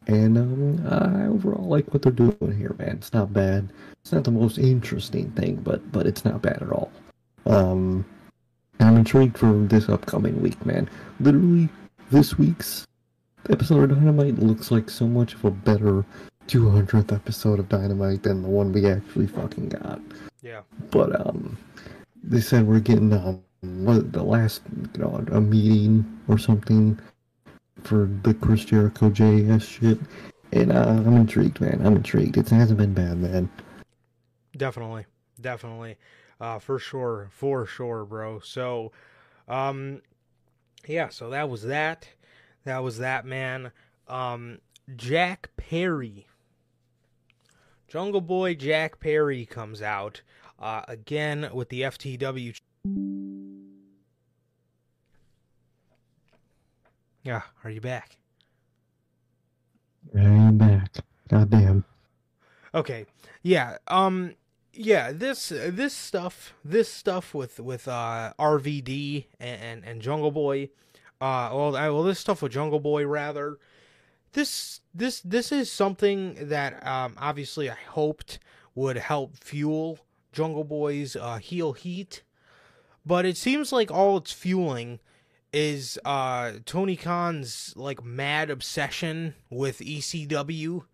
[0.07, 2.97] And um, I overall like what they're doing here, man.
[2.97, 3.73] It's not bad.
[4.03, 6.91] It's not the most interesting thing, but but it's not bad at all.
[7.47, 8.05] Um,
[8.81, 10.91] I'm intrigued for this upcoming week, man.
[11.21, 11.69] Literally,
[12.11, 12.87] this week's
[13.49, 16.05] episode of Dynamite looks like so much of a better
[16.49, 20.01] 200th episode of Dynamite than the one we actually fucking got.
[20.43, 20.63] Yeah.
[20.91, 21.59] But um,
[22.23, 24.63] they said we're getting um what the last
[24.95, 26.99] you know a meeting or something
[27.83, 29.99] for the Chris Jericho JS shit,
[30.53, 31.81] and uh, I'm intrigued, man.
[31.85, 32.37] I'm intrigued.
[32.37, 33.51] It hasn't been bad, man.
[34.57, 35.07] Definitely,
[35.41, 35.97] definitely,
[36.41, 38.41] uh, for sure, for sure, bro.
[38.41, 38.93] So,
[39.49, 40.03] um,
[40.87, 41.09] yeah.
[41.09, 42.09] So that was that.
[42.65, 43.73] That was that, man.
[44.09, 44.59] Um,
[44.97, 46.27] Jack Perry
[47.91, 50.23] Jungle Boy Jack Perry comes out
[50.61, 52.57] uh, again with the FTW.
[57.25, 58.17] Yeah, are you back?
[60.17, 60.99] I am back.
[61.29, 61.85] Goddamn.
[62.73, 63.07] Okay.
[63.43, 63.79] Yeah.
[63.89, 64.35] Um.
[64.73, 65.11] Yeah.
[65.11, 70.71] This this stuff this stuff with with uh RVD and and, and Jungle Boy.
[71.21, 71.51] Uh.
[71.53, 71.77] Well.
[71.77, 72.05] I, well.
[72.05, 73.59] This stuff with Jungle Boy rather
[74.33, 78.39] this this this is something that um, obviously I hoped
[78.75, 79.99] would help fuel
[80.33, 82.23] Jungle Boy's uh, heel heat,
[83.05, 85.01] but it seems like all it's fueling
[85.53, 90.85] is uh, Tony Khan's like mad obsession with ECW.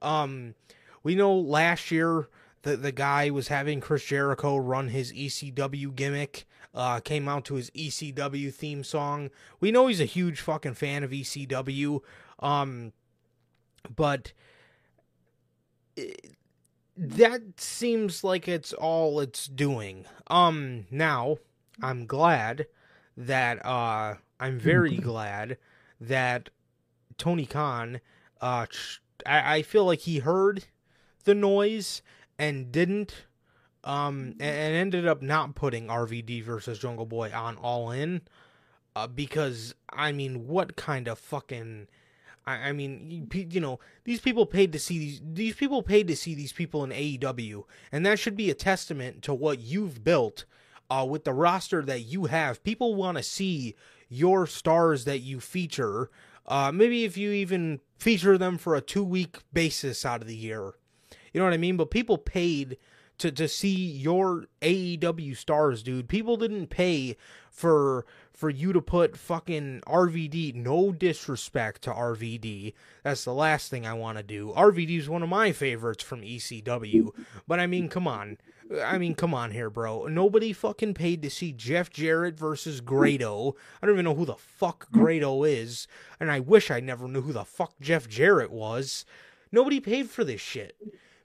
[0.00, 0.54] Um,
[1.02, 2.28] we know last year
[2.62, 6.46] the the guy was having Chris Jericho run his ECW gimmick.
[6.74, 9.30] Uh, came out to his ECW theme song.
[9.58, 12.02] We know he's a huge fucking fan of ECW.
[12.40, 12.92] Um,
[13.94, 14.32] but
[15.96, 16.34] it,
[16.96, 20.04] that seems like it's all it's doing.
[20.28, 21.38] Um, now
[21.82, 22.66] I'm glad
[23.16, 25.58] that uh, I'm very glad
[26.00, 26.50] that
[27.16, 28.00] Tony Khan.
[28.40, 28.66] Uh,
[29.26, 30.64] I, I feel like he heard
[31.24, 32.02] the noise
[32.38, 33.26] and didn't
[33.84, 38.22] um and, and ended up not putting RVD versus Jungle Boy on All In
[38.96, 41.88] uh, because I mean what kind of fucking
[42.48, 46.08] I, I mean you, you know these people paid to see these these people paid
[46.08, 50.02] to see these people in AEW and that should be a testament to what you've
[50.02, 50.44] built
[50.90, 52.64] uh, with the roster that you have.
[52.64, 53.74] People want to see
[54.08, 56.10] your stars that you feature.
[56.46, 60.36] Uh, maybe if you even feature them for a two week basis out of the
[60.36, 60.74] year.
[61.32, 61.76] You know what I mean?
[61.76, 62.78] But people paid
[63.18, 66.08] to, to see your AEW stars, dude.
[66.08, 67.16] People didn't pay
[67.50, 68.06] for
[68.38, 70.54] for you to put fucking RVD.
[70.54, 72.72] No disrespect to RVD.
[73.02, 74.52] That's the last thing I want to do.
[74.56, 77.10] RVD is one of my favorites from ECW.
[77.48, 78.38] But I mean, come on.
[78.80, 80.06] I mean, come on here, bro.
[80.06, 83.56] Nobody fucking paid to see Jeff Jarrett versus Grado.
[83.82, 85.88] I don't even know who the fuck Grado is,
[86.20, 89.04] and I wish I never knew who the fuck Jeff Jarrett was.
[89.50, 90.76] Nobody paid for this shit.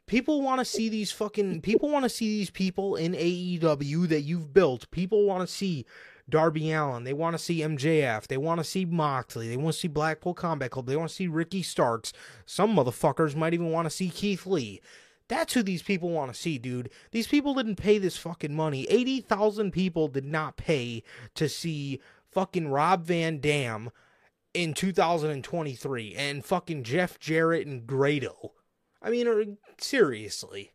[0.07, 4.22] People want to see these fucking people want to see these people in AEW that
[4.22, 4.89] you've built.
[4.89, 5.86] People want to see
[6.30, 7.03] Darby Allin.
[7.03, 8.28] They want to see MJF.
[8.28, 9.49] They want to see Moxley.
[9.49, 10.86] They want to see Blackpool Combat Club.
[10.86, 12.13] They want to see Ricky Starks.
[12.45, 14.82] Some motherfuckers might even want to see Keith Lee.
[15.28, 16.89] That's who these people want to see, dude.
[17.11, 18.86] These people didn't pay this fucking money.
[18.89, 21.03] 80,000 people did not pay
[21.36, 21.99] to see
[22.32, 23.89] fucking Rob Van Dam
[24.53, 28.51] in 2023 and fucking Jeff Jarrett and Grado.
[29.01, 29.43] I mean, er,
[29.80, 30.71] seriously.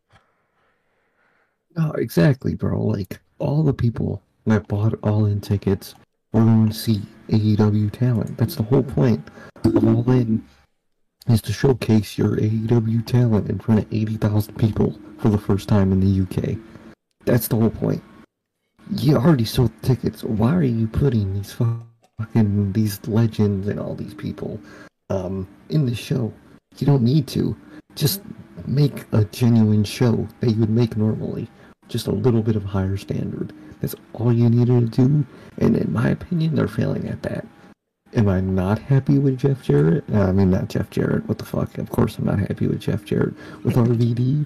[1.75, 2.81] No, exactly, bro.
[2.81, 5.95] Like, all the people that bought all in tickets
[6.33, 8.37] were going to see AEW talent.
[8.37, 9.27] That's the whole point
[9.65, 10.43] all in
[11.27, 15.91] is to showcase your AEW talent in front of 80,000 people for the first time
[15.91, 16.57] in the UK.
[17.25, 18.01] That's the whole point.
[18.91, 20.23] You already sold tickets.
[20.23, 24.59] Why are you putting these fucking these legends and all these people
[25.11, 26.33] um, in the show?
[26.77, 27.55] You don't need to.
[27.95, 28.21] Just
[28.65, 31.47] make a genuine show that you would make normally.
[31.87, 33.53] Just a little bit of higher standard.
[33.81, 35.25] That's all you needed to do.
[35.57, 37.45] And in my opinion, they're failing at that.
[38.15, 40.03] Am I not happy with Jeff Jarrett?
[40.11, 41.27] Uh, I mean, not Jeff Jarrett.
[41.27, 41.77] What the fuck?
[41.77, 43.35] Of course, I'm not happy with Jeff Jarrett.
[43.63, 44.45] With RVD,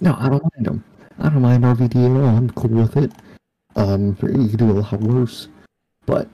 [0.00, 0.84] no, I don't mind him.
[1.18, 2.36] I don't mind RVD at all.
[2.36, 3.12] I'm cool with it.
[3.74, 5.48] Um, you could do a lot worse,
[6.06, 6.28] but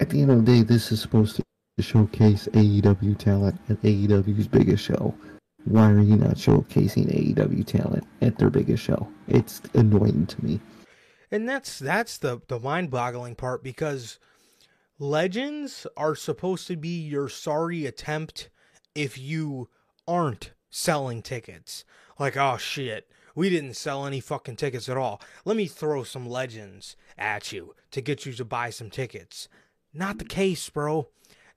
[0.00, 4.48] at the end of the day, this is supposed to showcase AEW talent at AEW's
[4.48, 5.14] biggest show.
[5.64, 9.08] Why are you not showcasing AEW talent at their biggest show?
[9.28, 10.60] It's annoying to me.
[11.34, 14.20] And that's that's the the mind-boggling part because
[15.00, 18.50] legends are supposed to be your sorry attempt
[18.94, 19.68] if you
[20.06, 21.84] aren't selling tickets.
[22.20, 25.20] Like, oh shit, we didn't sell any fucking tickets at all.
[25.44, 29.48] Let me throw some legends at you to get you to buy some tickets.
[29.92, 31.08] Not the case, bro.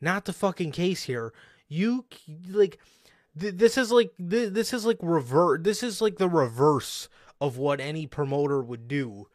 [0.02, 1.34] Not the fucking case here.
[1.68, 2.06] You
[2.50, 2.80] like
[3.40, 7.10] th- this is like th- this is like revert this is like the reverse
[7.40, 9.28] of what any promoter would do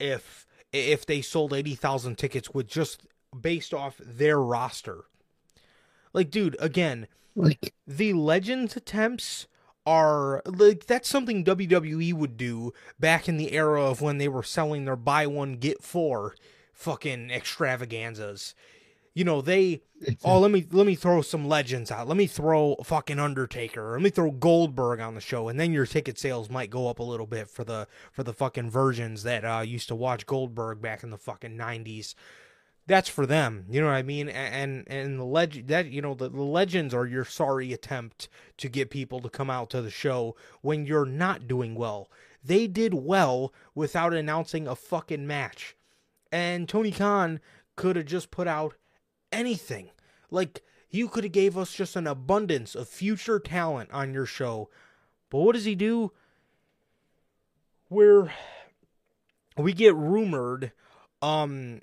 [0.00, 3.06] if if they sold 80,000 tickets with just
[3.38, 5.04] based off their roster.
[6.12, 9.46] Like, dude, again, Like, the Legends attempts
[9.86, 14.42] are like that's something WWE would do back in the era of when they were
[14.42, 16.34] selling their buy one get four
[16.72, 18.54] fucking extravaganzas.
[19.14, 19.82] You know, they
[20.24, 22.06] oh let me let me throw some legends out.
[22.06, 23.92] Let me throw fucking Undertaker.
[23.92, 27.00] Let me throw Goldberg on the show, and then your ticket sales might go up
[27.00, 30.80] a little bit for the for the fucking virgins that uh, used to watch Goldberg
[30.80, 32.14] back in the fucking nineties
[32.90, 33.66] that's for them.
[33.70, 34.28] You know what I mean?
[34.28, 38.68] And and the legend that you know the, the legends are your sorry attempt to
[38.68, 42.10] get people to come out to the show when you're not doing well.
[42.42, 45.76] They did well without announcing a fucking match.
[46.32, 47.40] And Tony Khan
[47.76, 48.74] could have just put out
[49.32, 49.90] anything.
[50.30, 54.68] Like you could have gave us just an abundance of future talent on your show.
[55.30, 56.12] But what does he do?
[57.88, 58.32] Where
[59.56, 60.72] we get rumored
[61.22, 61.80] um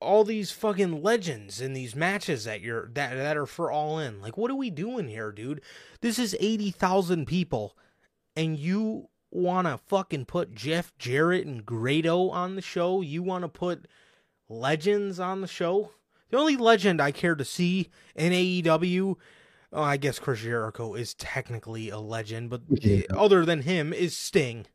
[0.00, 4.20] all these fucking legends in these matches that you're that that are for all in.
[4.20, 5.60] Like what are we doing here, dude?
[6.00, 7.76] This is 80,000 people
[8.34, 13.00] and you want to fucking put Jeff Jarrett and Grado on the show?
[13.00, 13.86] You want to put
[14.48, 15.92] legends on the show?
[16.30, 19.16] The only legend I care to see in AEW
[19.72, 23.02] Oh, I guess Chris Jericho is technically a legend, but Yeah.
[23.08, 24.66] Eh, other than him is Sting.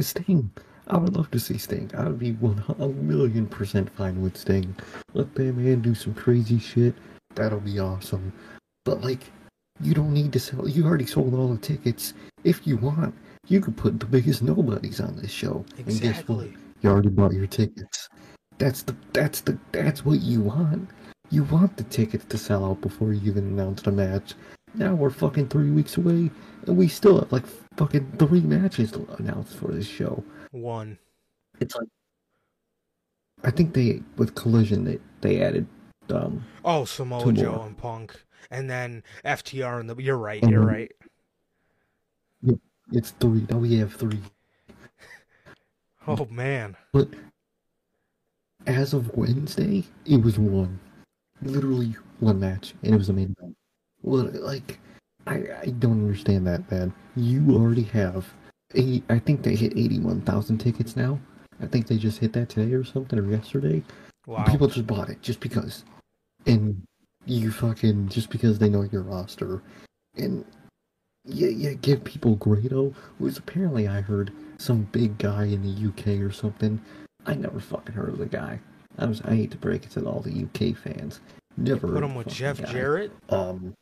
[0.00, 0.50] Sting.
[0.86, 1.90] I would love to see Sting.
[1.94, 4.74] I would be one a million percent fine with Sting.
[5.12, 6.94] Let that man do some crazy shit.
[7.34, 8.32] That'll be awesome.
[8.84, 9.30] But like,
[9.82, 10.66] you don't need to sell.
[10.66, 12.14] You already sold all the tickets.
[12.44, 13.14] If you want,
[13.48, 15.64] you could put the biggest nobodies on this show.
[15.76, 16.44] And guess what?
[16.44, 16.56] Exactly.
[16.80, 18.08] You already bought your tickets.
[18.58, 20.88] That's the that's the that's what you want.
[21.30, 24.34] You want the tickets to sell out before you even announce the match.
[24.74, 26.30] Now we're fucking three weeks away,
[26.66, 27.44] and we still have like
[27.76, 30.24] fucking three matches to announce for this show.
[30.50, 30.98] One.
[31.60, 31.88] It's like
[33.44, 35.66] I think they with Collision they they added
[36.10, 37.66] um Oh, Samoa Two Joe more.
[37.66, 39.96] and Punk, and then FTR and the.
[40.02, 40.42] You're right.
[40.42, 40.92] And You're then- right.
[42.92, 43.46] it's three.
[43.50, 44.20] Now we have three.
[46.06, 46.74] Oh man.
[46.94, 47.10] But
[48.68, 50.78] as of Wednesday, it was one.
[51.42, 53.56] Literally one match, and it was a main event.
[54.02, 54.78] Well, like,
[55.26, 56.92] I I don't understand that, man.
[57.16, 58.26] You already have
[58.74, 59.04] eight.
[59.08, 61.18] I think they hit eighty-one thousand tickets now.
[61.60, 63.82] I think they just hit that today or something, or yesterday.
[64.26, 64.44] Wow.
[64.44, 65.84] People just bought it just because,
[66.46, 66.82] and
[67.24, 69.62] you fucking just because they know your roster,
[70.16, 70.44] and
[71.24, 76.20] yeah, yeah, give people Grado, who's apparently I heard some big guy in the UK
[76.20, 76.80] or something.
[77.28, 78.58] I never fucking heard of the guy.
[78.98, 81.20] I was I hate to break it to all the UK fans.
[81.58, 82.72] Never Put him with Jeff guy.
[82.72, 83.12] Jarrett.
[83.28, 83.74] Um,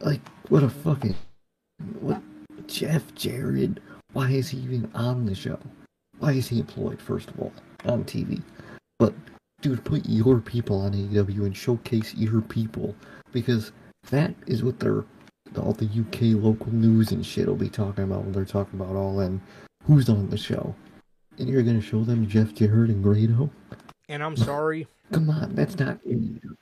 [0.00, 1.14] like what a fucking
[2.00, 2.20] what
[2.66, 3.78] Jeff Jarrett?
[4.14, 5.60] Why is he even on the show?
[6.18, 7.52] Why is he employed first of all
[7.84, 8.42] on TV?
[8.98, 9.14] But
[9.60, 12.96] dude, put your people on AEW and showcase your people
[13.32, 13.70] because
[14.10, 15.04] that is what they're
[15.56, 18.96] all the UK local news and shit will be talking about when they're talking about
[18.96, 19.40] all in
[19.86, 20.74] who's on the show.
[21.38, 23.50] And you're gonna show them Jeff Jarrett and Grado?
[24.08, 24.86] And I'm sorry.
[25.12, 26.56] Come on, that's not AEW.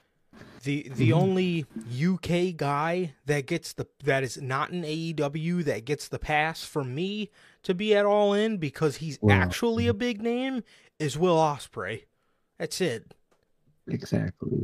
[0.65, 1.15] The the Mhm.
[1.17, 6.63] only UK guy that gets the that is not an AEW that gets the pass
[6.65, 7.31] for me
[7.65, 9.35] to be at all in because he's Wow.
[9.35, 10.63] actually a big name
[10.99, 12.05] is Will Ospreay.
[12.59, 13.15] That's it.
[13.89, 14.63] Exactly.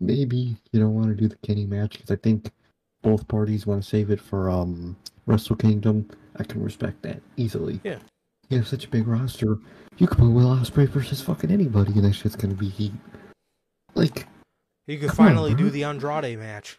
[0.00, 2.50] Maybe you don't want to do the Kenny match because I think
[3.02, 4.96] both parties want to save it for um
[5.26, 6.08] Wrestle Kingdom.
[6.36, 7.80] I can respect that easily.
[7.84, 7.98] Yeah.
[8.52, 9.58] You have such a big roster.
[9.96, 12.92] You could put Will Ospreay versus fucking anybody, and that shit's gonna be heat.
[13.94, 14.26] Like
[14.86, 16.78] You could Come on, finally do the Andrade match.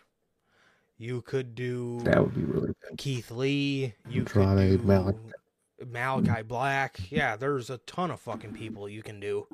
[0.99, 2.99] You could do that would be really good.
[2.99, 3.95] Keith Lee.
[4.07, 5.17] You Andrade, could do Malachi.
[5.87, 7.11] Malachi Black.
[7.11, 9.47] Yeah, there's a ton of fucking people you can do.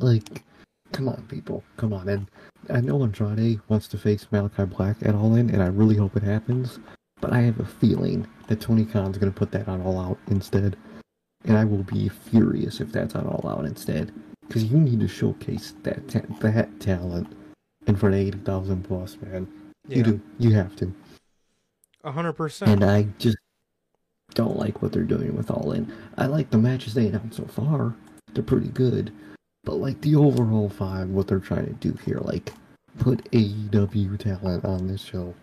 [0.00, 0.42] Like,
[0.90, 2.08] come on, people, come on.
[2.08, 2.28] And
[2.70, 6.16] I know Andrade wants to face Malachi Black at All In, and I really hope
[6.16, 6.80] it happens.
[7.22, 10.76] But I have a feeling that Tony Khan's gonna put that on All Out instead,
[11.44, 14.12] and I will be furious if that's on All Out instead.
[14.46, 17.32] Because you need to showcase that ta- that talent
[17.86, 19.48] in front of eighty thousand plus, man.
[19.88, 20.20] You do.
[20.38, 20.92] You have to.
[22.04, 22.70] a hundred percent.
[22.70, 23.38] And I just
[24.34, 25.92] don't like what they're doing with All In.
[26.18, 27.94] I like the matches they announced so far.
[28.34, 29.12] They're pretty good.
[29.64, 32.52] But like the overall vibe, what they're trying to do here, like
[32.98, 35.34] put AEW talent on this show.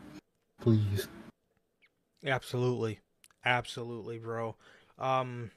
[0.61, 1.07] Please.
[2.26, 2.99] Absolutely.
[3.45, 4.55] Absolutely, bro.
[4.97, 5.51] Um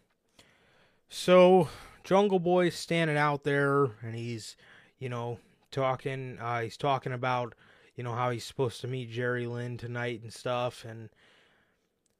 [1.08, 1.68] so
[2.04, 4.56] Jungle Boy's standing out there and he's,
[4.98, 5.38] you know,
[5.70, 7.54] talking uh he's talking about,
[7.96, 11.10] you know, how he's supposed to meet Jerry Lynn tonight and stuff and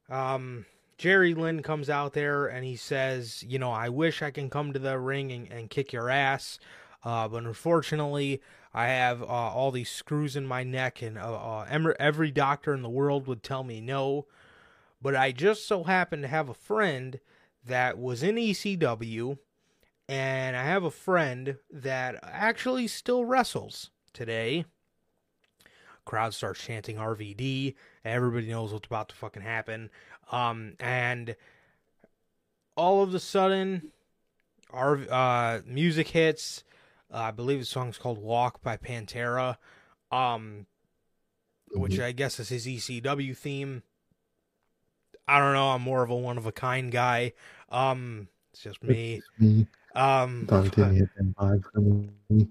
[0.09, 0.67] um
[0.99, 4.73] Jerry Lynn comes out there and he says, you know, I wish I can come
[4.73, 6.59] to the ring and, and kick your ass.
[7.05, 8.41] Uh, but unfortunately,
[8.75, 12.83] I have uh, all these screws in my neck, and uh, uh, every doctor in
[12.83, 14.27] the world would tell me no.
[15.01, 17.21] But I just so happen to have a friend
[17.67, 19.39] that was in ECW,
[20.09, 24.65] and I have a friend that actually still wrestles today.
[26.05, 27.75] Crowd starts chanting RVD.
[28.05, 29.91] Everybody knows what's about to fucking happen.
[30.31, 31.37] Um, and
[32.77, 33.93] all of a sudden,
[34.71, 36.65] our uh, music hits.
[37.13, 39.57] Uh, I believe the song's called "Walk" by Pantera,
[40.11, 40.67] um,
[41.73, 43.83] which I guess is his ECW theme.
[45.29, 45.69] I don't know.
[45.71, 47.33] I'm more of a one of a kind guy.
[47.71, 49.17] Um, it's just me.
[49.17, 49.67] It's me.
[49.95, 52.49] Um, Thought it didn't hit them vibe for me.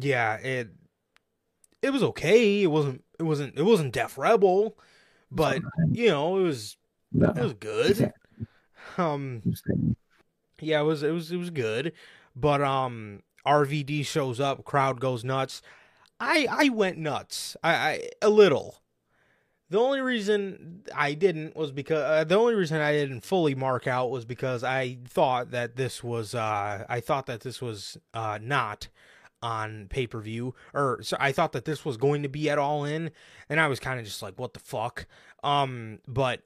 [0.00, 0.68] yeah, it
[1.82, 2.62] it was okay.
[2.62, 4.76] It wasn't it wasn't it wasn't Def Rebel,
[5.30, 5.60] but
[5.92, 6.76] you know it was
[7.12, 7.28] No.
[7.30, 7.90] it was good.
[7.90, 8.46] Exactly.
[8.96, 9.42] Um,
[10.60, 11.92] yeah, it was it was it was good,
[12.34, 15.62] but um, RVD shows up, crowd goes nuts.
[16.20, 17.56] I I went nuts.
[17.62, 18.82] I, I a little.
[19.70, 23.86] The only reason I didn't was because uh, the only reason I didn't fully mark
[23.86, 28.38] out was because I thought that this was uh I thought that this was uh
[28.40, 28.88] not
[29.40, 32.58] on pay per view or so I thought that this was going to be at
[32.58, 33.10] all in
[33.48, 35.06] and I was kind of just like what the fuck
[35.42, 36.42] um but.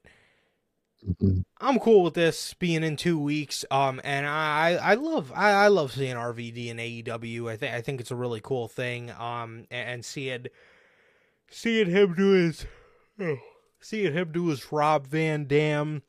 [1.60, 3.64] I'm cool with this being in two weeks.
[3.70, 7.50] Um, and I, I love, I, I love seeing RVD and AEW.
[7.50, 9.10] I think, I think it's a really cool thing.
[9.10, 10.46] Um, and, and seeing,
[11.50, 12.66] seeing him do his,
[13.20, 13.36] oh,
[13.80, 16.02] seeing him do his Rob Van Dam,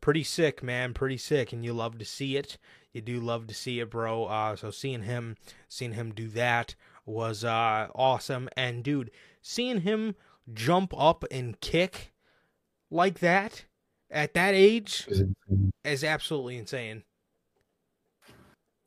[0.00, 1.52] pretty sick, man, pretty sick.
[1.52, 2.58] And you love to see it.
[2.92, 4.24] You do love to see it, bro.
[4.24, 5.36] Uh, so seeing him,
[5.68, 6.74] seeing him do that
[7.06, 8.48] was uh, awesome.
[8.56, 9.10] And dude,
[9.40, 10.16] seeing him
[10.52, 12.12] jump up and kick
[12.90, 13.64] like that
[14.10, 15.06] at that age
[15.84, 17.02] is absolutely insane.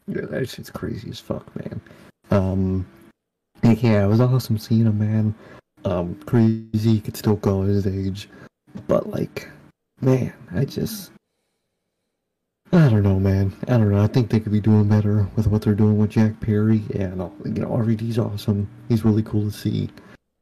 [0.07, 1.81] Yeah, that shit's crazy as fuck, man.
[2.31, 2.85] Um,
[3.63, 5.35] yeah, it was awesome seeing him, man.
[5.85, 8.29] Um, crazy, could still go at his age,
[8.87, 9.47] but like,
[10.01, 11.11] man, I just,
[12.71, 13.53] I don't know, man.
[13.67, 14.01] I don't know.
[14.03, 16.81] I think they could be doing better with what they're doing with Jack Perry.
[16.95, 18.67] And all- you know, RVD's awesome.
[18.89, 19.89] He's really cool to see,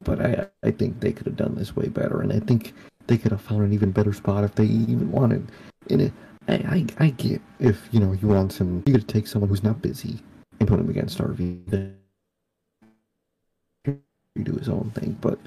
[0.04, 2.74] but I, I think they could have done this way better, and I think
[3.10, 5.52] they could have found an even better spot if they even wanted.
[5.88, 6.14] In it,
[6.48, 9.64] I, I, I get if you know you want some, you could take someone who's
[9.64, 10.20] not busy
[10.60, 11.94] and put him against RV.
[13.86, 15.40] He do his own thing, but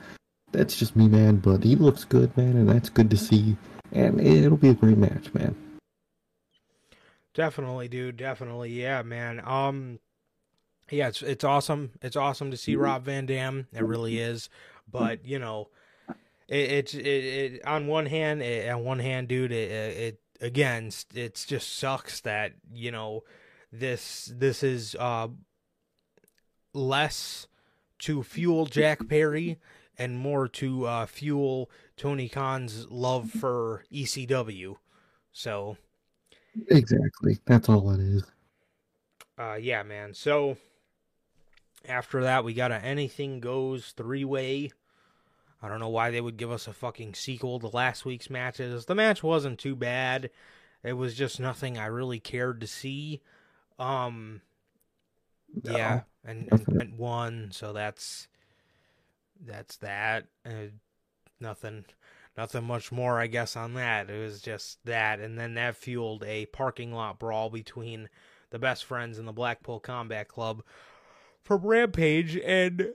[0.50, 1.36] that's just me, man.
[1.36, 3.56] But he looks good, man, and that's good to see.
[3.92, 5.54] And it'll be a great match, man.
[7.34, 8.16] Definitely, dude.
[8.16, 9.40] Definitely, yeah, man.
[9.46, 10.00] Um,
[10.90, 11.92] yeah, it's it's awesome.
[12.02, 13.68] It's awesome to see Rob Van Dam.
[13.72, 14.50] It really is.
[14.90, 15.68] But you know,
[16.52, 20.90] it, it's it, it on one hand, it, on one hand, dude, it, it again,
[21.14, 23.24] it's just sucks that you know
[23.72, 25.28] this this is uh
[26.74, 27.46] less
[28.00, 29.58] to fuel Jack Perry
[29.96, 34.76] and more to uh, fuel Tony Khan's love for ECW.
[35.32, 35.76] So.
[36.68, 37.38] Exactly.
[37.46, 38.24] That's all it is.
[39.38, 40.12] Uh, yeah, man.
[40.12, 40.56] So
[41.88, 44.72] after that, we got a anything goes three way.
[45.62, 48.86] I don't know why they would give us a fucking sequel to last week's matches.
[48.86, 50.30] The match wasn't too bad.
[50.82, 53.20] It was just nothing I really cared to see.
[53.78, 54.42] Um,
[55.62, 55.76] No.
[55.76, 58.28] yeah, and, and one, so that's
[59.44, 60.26] that's that.
[60.46, 60.70] Uh,
[61.40, 61.84] nothing,
[62.36, 64.10] nothing much more, I guess, on that.
[64.10, 68.08] It was just that, and then that fueled a parking lot brawl between
[68.50, 70.62] the best friends in the Blackpool Combat Club
[71.42, 72.94] from Rampage, and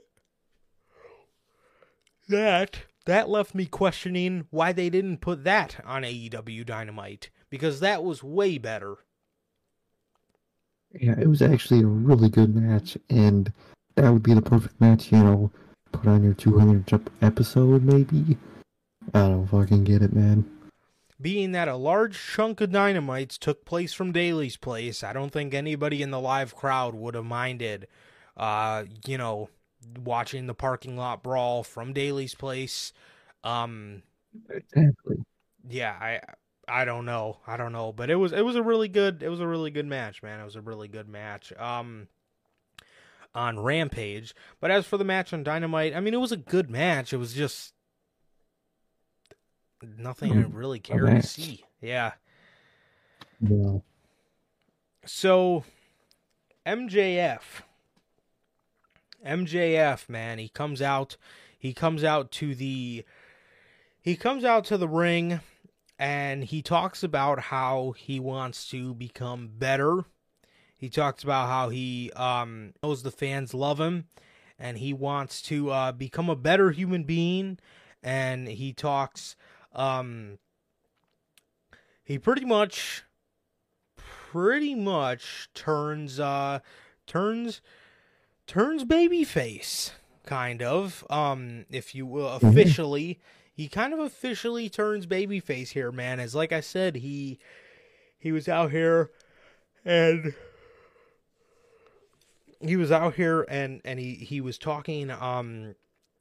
[2.28, 8.04] that that left me questioning why they didn't put that on AEW Dynamite because that
[8.04, 8.96] was way better.
[10.92, 13.52] Yeah, it was actually a really good match, and
[13.94, 15.50] that would be the perfect match, you know,
[15.92, 18.36] put on your 200th ep- episode, maybe.
[19.14, 20.48] I don't fucking get it, man.
[21.20, 25.52] Being that a large chunk of dynamites took place from Daily's place, I don't think
[25.52, 27.88] anybody in the live crowd would have minded,
[28.36, 29.50] uh, you know,
[30.04, 32.92] watching the parking lot brawl from Daily's place.
[33.44, 34.02] Um,
[34.50, 35.24] Exactly.
[35.68, 36.20] yeah, I
[36.68, 37.38] I don't know.
[37.46, 39.70] I don't know, but it was it was a really good it was a really
[39.70, 40.40] good match, man.
[40.40, 41.52] It was a really good match.
[41.58, 42.08] Um
[43.34, 46.70] on Rampage, but as for the match on Dynamite, I mean it was a good
[46.70, 47.12] match.
[47.12, 47.74] It was just
[49.96, 51.64] nothing I Mm, really cared to see.
[51.80, 52.12] Yeah.
[53.40, 53.78] Yeah.
[55.06, 55.64] So
[56.66, 57.62] MJF
[59.26, 61.16] MJF man, he comes out
[61.58, 63.04] he comes out to the
[64.00, 65.40] he comes out to the ring
[65.98, 70.04] and he talks about how he wants to become better.
[70.76, 74.06] He talks about how he um knows the fans love him
[74.58, 77.58] and he wants to uh become a better human being
[78.02, 79.36] and he talks
[79.72, 80.38] um
[82.04, 83.04] he pretty much
[83.96, 86.60] pretty much turns uh
[87.06, 87.60] turns
[88.48, 89.92] turns babyface
[90.26, 93.20] kind of um if you will officially.
[93.54, 97.40] He kind of officially turns babyface here man as like i said he
[98.16, 99.10] he was out here
[99.84, 100.32] and
[102.60, 105.74] he was out here and and he he was talking um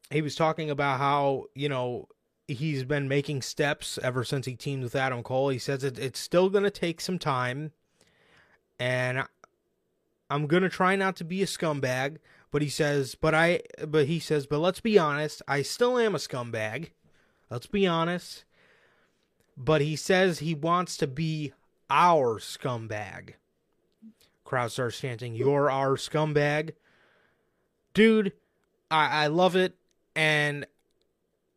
[0.10, 2.08] he was talking about how you know
[2.48, 5.50] he's been making steps ever since he teamed with Adam Cole.
[5.50, 7.72] He says it, it's still going to take some time,
[8.80, 9.26] and
[10.30, 12.18] I'm to try not to be a scumbag.
[12.50, 16.16] But he says, but I, but he says, but let's be honest, I still am
[16.16, 16.92] a scumbag.
[17.50, 18.46] Let's be honest.
[19.58, 21.54] But he says he wants to be
[21.90, 23.34] our scumbag.
[24.44, 26.74] Crowd starts chanting, "You're our scumbag."
[27.94, 28.34] Dude,
[28.90, 29.76] I, I love it,
[30.16, 30.66] and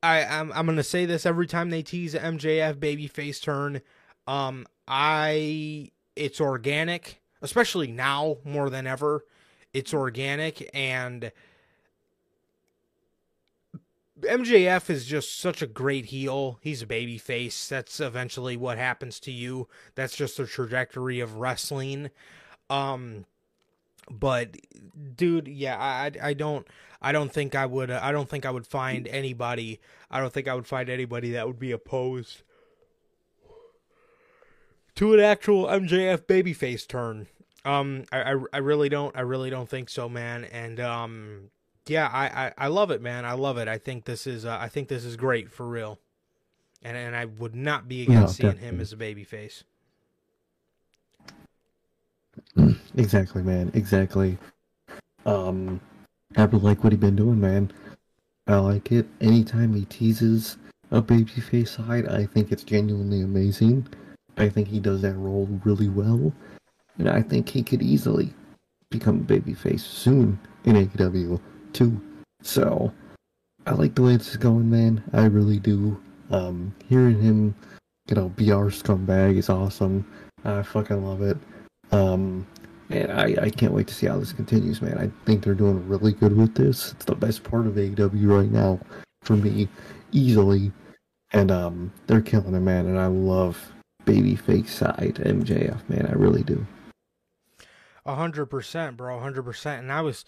[0.03, 3.83] I I'm I'm gonna say this every time they tease MJF babyface turn.
[4.27, 9.25] Um, I it's organic, especially now more than ever.
[9.73, 11.31] It's organic, and
[14.21, 16.59] MJF is just such a great heel.
[16.61, 17.69] He's a baby face.
[17.69, 19.69] That's eventually what happens to you.
[19.95, 22.11] That's just the trajectory of wrestling.
[22.69, 23.25] Um,
[24.11, 24.57] but
[25.17, 26.67] dude, yeah, I I- don't
[27.01, 29.81] I don't think I would I don't think I would find anybody
[30.11, 32.43] I don't think I would find anybody that would be opposed
[34.97, 37.27] to an actual MJF babyface turn.
[37.65, 40.45] Um, I, I, I really don't, I really don't think so, man.
[40.45, 41.51] And um,
[41.87, 43.25] yeah, I, I, I love it, man.
[43.25, 43.69] I love it.
[43.69, 45.99] I think this is, uh, I think this is great for real.
[46.83, 49.65] And and I would not be against No, seeing him as a babyface.
[52.97, 53.71] Exactly, man.
[53.75, 54.39] Exactly.
[55.27, 55.81] Um,
[56.37, 57.73] I would like what he's been doing, man.
[58.47, 59.07] I like it.
[59.21, 60.57] Anytime he teases
[60.91, 63.87] a babyface side, I think it's genuinely amazing.
[64.41, 66.33] I think he does that role really well,
[66.99, 68.33] and I think he could easily
[68.91, 71.41] become babyface soon in AEW
[71.73, 72.01] too.
[72.43, 72.93] So,
[73.67, 75.03] I like the way this is going, man.
[75.13, 76.01] I really do.
[76.31, 77.55] Um, hearing him,
[78.09, 80.11] you know, be our scumbag is awesome.
[80.45, 81.37] I fucking love it.
[81.93, 82.47] Um,
[82.89, 84.99] and I, I can't wait to see how this continues, man.
[84.99, 86.93] I think they're doing really good with this.
[86.93, 88.81] It's the best part of AEW right now
[89.23, 89.69] for me,
[90.13, 90.73] easily.
[91.33, 92.87] And um, they're killing it, man.
[92.87, 93.71] And I love
[94.11, 96.07] babyface side MJF, man.
[96.07, 96.67] I really do.
[98.05, 99.17] A hundred percent, bro.
[99.17, 99.83] A hundred percent.
[99.83, 100.25] And I was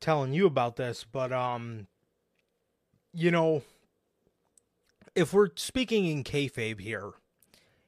[0.00, 1.86] telling you about this, but um,
[3.12, 3.62] you know,
[5.14, 7.12] if we're speaking in kayfabe here,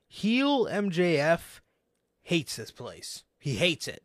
[0.06, 1.60] heel MJF
[2.22, 3.24] hates this place.
[3.38, 4.04] He hates it.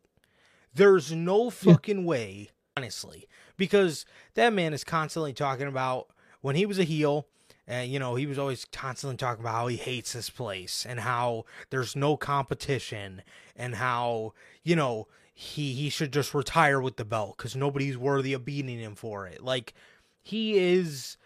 [0.74, 6.08] There's no fucking way, honestly, because that man is constantly talking about
[6.40, 7.28] when he was a heel.
[7.68, 11.00] And you know, he was always constantly talking about how he hates this place and
[11.00, 13.22] how there's no competition
[13.54, 14.32] and how
[14.64, 18.80] you know he he should just retire with the belt because nobody's worthy of beating
[18.80, 19.44] him for it.
[19.44, 19.74] Like
[20.22, 21.18] he is,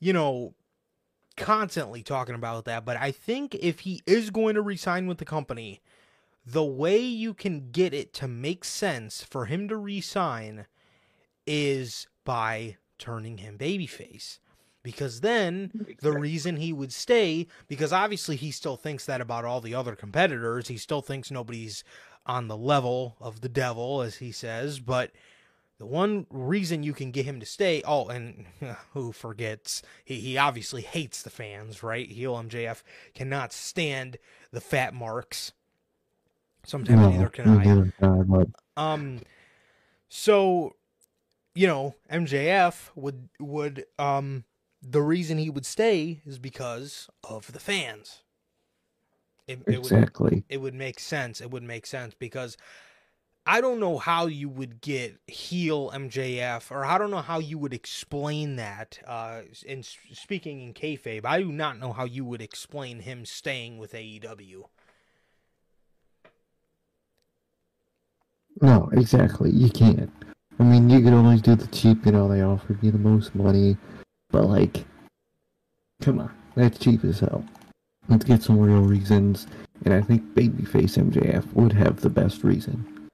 [0.00, 0.54] you know,
[1.36, 2.86] constantly talking about that.
[2.86, 5.82] But I think if he is going to resign with the company,
[6.46, 10.66] the way you can get it to make sense for him to resign
[11.46, 14.38] is by turning him babyface.
[14.84, 19.60] Because then the reason he would stay, because obviously he still thinks that about all
[19.62, 20.68] the other competitors.
[20.68, 21.82] He still thinks nobody's
[22.26, 24.80] on the level of the devil, as he says.
[24.80, 25.10] But
[25.78, 28.44] the one reason you can get him to stay, oh, and
[28.92, 32.08] who forgets, he, he obviously hates the fans, right?
[32.08, 32.82] Heel MJF
[33.14, 34.18] cannot stand
[34.52, 35.52] the fat marks.
[36.66, 37.64] Sometimes neither can I.
[37.64, 38.44] neither can
[38.76, 39.20] I, Um,
[40.08, 40.76] so,
[41.54, 44.44] you know, MJF would would um
[44.86, 48.22] the reason he would stay is because of the fans.
[49.46, 50.44] It, it would exactly.
[50.48, 51.40] it would make sense.
[51.40, 52.56] It would make sense because
[53.46, 57.58] I don't know how you would get heel MJF, or I don't know how you
[57.58, 58.98] would explain that.
[59.06, 63.76] Uh, in speaking in kayfabe, I do not know how you would explain him staying
[63.76, 64.64] with AEW.
[68.62, 69.50] No, exactly.
[69.50, 70.10] You can't.
[70.58, 73.34] I mean, you could always do the cheap, you know, they offered you the most
[73.34, 73.76] money,
[74.34, 74.84] but like,
[76.02, 77.44] come on, that's cheap as hell.
[78.08, 79.46] Let's get some real reasons,
[79.84, 83.08] and I think Babyface MJF would have the best reason.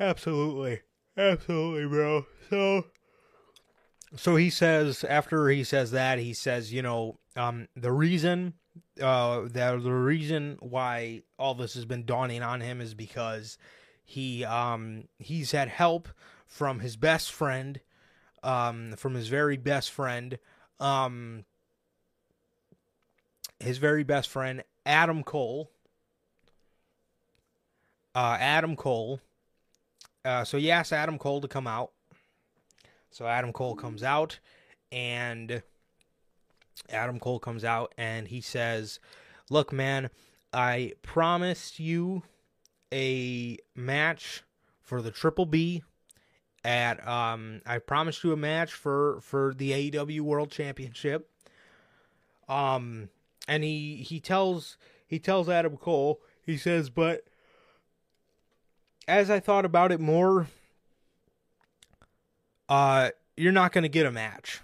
[0.00, 0.80] Absolutely.
[1.16, 2.26] Absolutely, bro.
[2.50, 2.86] So
[4.16, 8.54] so he says after he says that, he says, you know, um the reason
[9.00, 13.58] uh that the reason why all this has been dawning on him is because
[14.02, 16.08] he um he's had help
[16.48, 17.80] from his best friend
[18.44, 20.38] um from his very best friend
[20.78, 21.44] um
[23.58, 25.70] his very best friend Adam Cole
[28.14, 29.20] uh Adam Cole
[30.24, 31.92] uh, so he asked Adam Cole to come out.
[33.10, 34.38] So Adam Cole comes out,
[34.90, 35.62] and
[36.88, 38.98] Adam Cole comes out and he says,
[39.50, 40.10] "Look, man,
[40.52, 42.22] I promised you
[42.92, 44.42] a match
[44.80, 45.82] for the Triple B.
[46.64, 51.28] At um, I promised you a match for for the AEW World Championship.
[52.48, 53.10] Um,
[53.46, 57.24] and he he tells he tells Adam Cole, he says, but."
[59.06, 60.46] as I thought about it more,
[62.70, 64.60] uh, you're not going to get a match.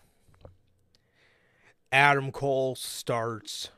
[1.92, 3.68] Adam Cole starts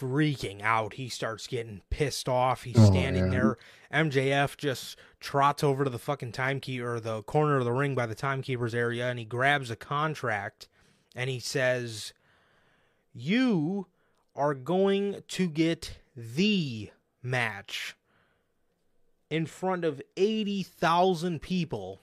[0.00, 0.94] freaking out.
[0.94, 2.62] He starts getting pissed off.
[2.62, 3.30] He's Oh, standing yeah.
[3.30, 3.56] there.
[3.92, 8.06] MJF just trots over to the fucking timekeeper, or the corner of the ring by
[8.06, 10.68] the timekeeper's area, and he grabs a contract
[11.14, 12.12] and he says,
[13.14, 13.86] You
[14.34, 16.90] are going to get the
[17.22, 17.94] match
[19.30, 22.00] in front of 80,000 people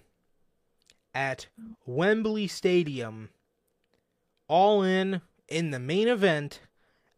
[1.13, 1.47] at
[1.85, 3.29] Wembley Stadium,
[4.47, 6.61] all in in the main event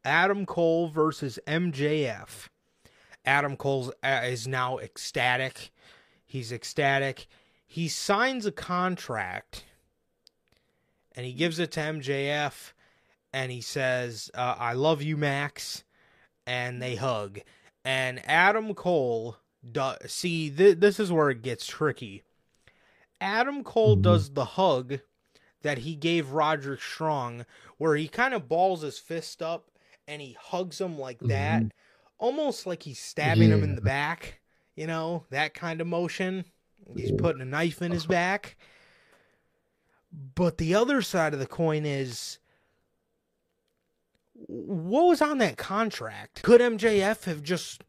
[0.03, 2.47] Adam Cole versus MJF.
[3.23, 5.71] Adam Cole uh, is now ecstatic.
[6.31, 7.27] He's ecstatic.
[7.67, 9.65] He signs a contract
[11.13, 12.71] and he gives it to MJF
[13.33, 15.83] and he says, uh, I love you, Max.
[16.47, 17.39] And they hug
[17.83, 19.35] and Adam Cole
[19.69, 22.23] do, see th- this is where it gets tricky.
[23.19, 24.01] Adam Cole Mhm.
[24.01, 24.99] does the hug
[25.63, 27.45] that he gave Roderick Strong,
[27.77, 29.69] where he kind of balls his fist up
[30.07, 31.63] and he hugs him like that,
[32.17, 34.40] almost like he's stabbing him in the back.
[34.81, 36.43] You know that kind of motion.
[36.95, 38.57] He's putting a knife in his back.
[40.33, 42.39] But the other side of the coin is
[44.33, 46.41] what was on that contract?
[46.41, 47.83] Could MJF have just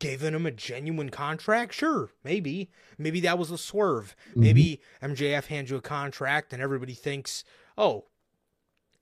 [0.00, 1.72] given him a genuine contract?
[1.72, 2.72] Sure, maybe.
[2.98, 4.16] Maybe that was a swerve.
[4.34, 7.44] Maybe MJF hands you a contract and everybody thinks,
[7.76, 8.06] oh,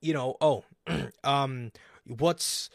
[0.03, 0.67] you know, oh,
[1.25, 1.73] um,
[2.05, 2.69] what's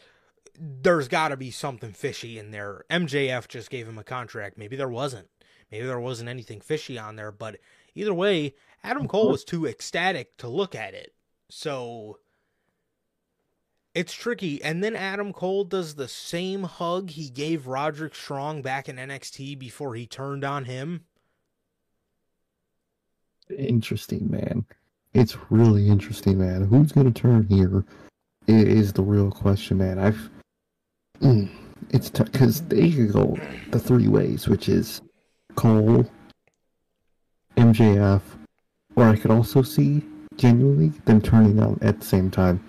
[0.58, 2.84] there's got to be something fishy in there.
[2.90, 4.58] MJF just gave him a contract.
[4.58, 5.28] Maybe there wasn't.
[5.70, 7.32] Maybe there wasn't anything fishy on there.
[7.32, 7.58] But
[7.94, 11.14] either way, Adam Cole was too ecstatic to look at it.
[11.48, 12.18] So
[13.94, 14.62] it's tricky.
[14.62, 19.58] And then Adam Cole does the same hug he gave Roderick Strong back in NXT
[19.58, 21.04] before he turned on him.
[23.56, 24.64] Interesting, man.
[25.14, 26.64] It's really interesting, man.
[26.64, 27.84] Who's gonna turn here
[28.46, 29.98] is the real question, man.
[29.98, 30.30] I've
[31.20, 31.48] Mm,
[31.90, 33.38] it's tough because they could go
[33.70, 35.00] the three ways, which is
[35.54, 36.06] Cole,
[37.56, 38.22] MJF,
[38.96, 40.04] or I could also see
[40.36, 42.62] genuinely them turning out at the same time,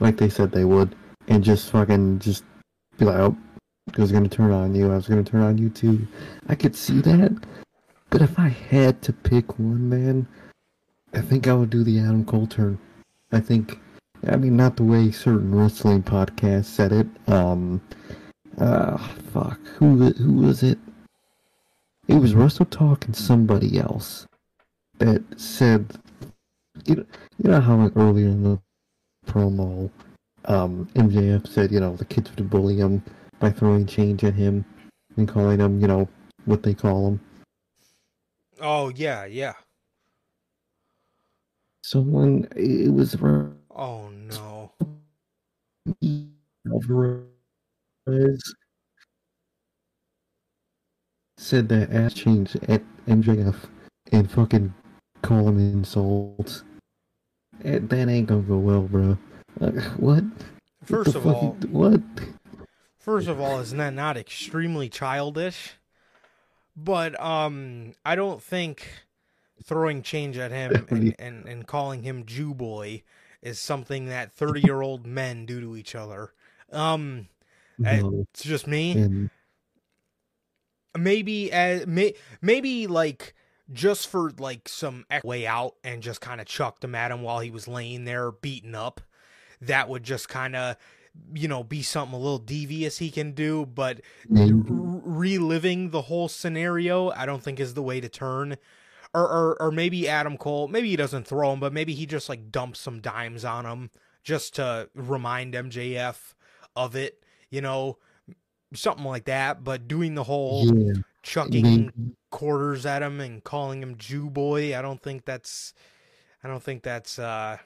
[0.00, 0.94] like they said they would,
[1.28, 2.44] and just fucking just
[2.98, 3.36] be like, "Oh,
[3.96, 4.90] I was gonna turn on you.
[4.92, 6.06] I was gonna turn on you too."
[6.48, 7.32] I could see that,
[8.10, 10.26] but if I had to pick one, man,
[11.12, 12.78] I think I would do the Adam Cole turn.
[13.32, 13.80] I think,
[14.28, 17.06] I mean, not the way certain wrestling podcasts said it.
[17.28, 17.80] Um,
[18.58, 18.96] uh,
[19.32, 20.78] fuck, who who was it?
[22.08, 24.26] It was WrestleTalk and somebody else
[24.98, 25.98] that said,
[26.84, 27.06] you know,
[27.42, 28.60] you know how like earlier in the
[29.26, 29.90] promo,
[30.46, 33.02] um, MJF said, you know, the kids would bully him
[33.40, 34.64] by throwing change at him
[35.16, 36.08] and calling him, you know,
[36.44, 37.20] what they call him.
[38.60, 39.54] Oh, yeah, yeah.
[41.82, 43.14] Someone, it was
[43.78, 44.72] Oh, no.
[46.66, 47.26] Alvarez
[51.36, 53.54] said that ass change at MJF
[54.12, 54.72] and fucking
[55.20, 56.64] call him insults.
[57.64, 59.18] Eh, That ain't gonna go well, bro.
[59.60, 60.24] Uh, what?
[60.82, 62.00] First The of all, what?
[62.98, 65.74] First of all, isn't that not extremely childish?
[66.74, 68.88] But um I don't think
[69.62, 73.02] throwing change at him and, and, and calling him Jew boy
[73.46, 76.32] is something that thirty year old men do to each other.
[76.72, 77.28] Um
[77.78, 78.92] No, it's just me.
[78.92, 79.30] and
[80.98, 83.34] Maybe as may, maybe like
[83.72, 87.40] just for like some way out and just kind of chucked him at him while
[87.40, 89.00] he was laying there beaten up.
[89.60, 90.76] That would just kind of
[91.34, 94.52] you know be something a little devious he can do, but maybe.
[94.54, 98.56] reliving the whole scenario i don't think is the way to turn
[99.16, 102.28] or, or or maybe adam cole maybe he doesn't throw him but maybe he just
[102.28, 103.90] like dumps some dimes on him
[104.22, 106.34] just to remind mjf
[106.76, 107.96] of it you know
[108.74, 109.64] something like that.
[109.64, 111.62] But doing the whole yeah, chucking
[111.96, 112.16] maybe.
[112.30, 115.74] quarters at him and calling him jew boy i don't think that's
[116.44, 117.56] i don't think that's uh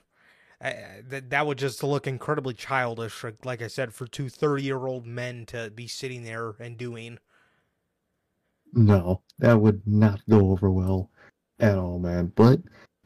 [0.63, 0.75] I,
[1.09, 4.87] that that would just look incredibly childish like, like i said for two 30 year
[4.87, 7.19] old men to be sitting there and doing.
[8.73, 11.10] No, that would not go over well
[11.61, 12.33] at all, man.
[12.35, 12.61] But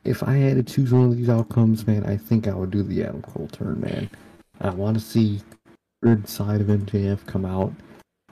[0.04, 2.82] if I had to choose one of these outcomes, man, I think I would do
[2.82, 4.10] the Adam Cole turn, man.
[4.60, 5.40] I want to see
[6.02, 7.72] third side of MJF come out,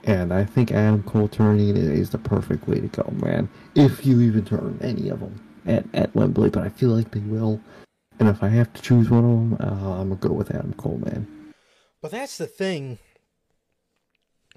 [0.03, 3.49] and I think Adam Cole turning is the perfect way to go, man.
[3.75, 7.19] If you even turn any of them at, at Wembley, but I feel like they
[7.21, 7.59] will.
[8.19, 10.73] And if I have to choose one of them, uh, I'm gonna go with Adam
[10.73, 11.27] Cole, man.
[12.01, 12.99] But that's the thing.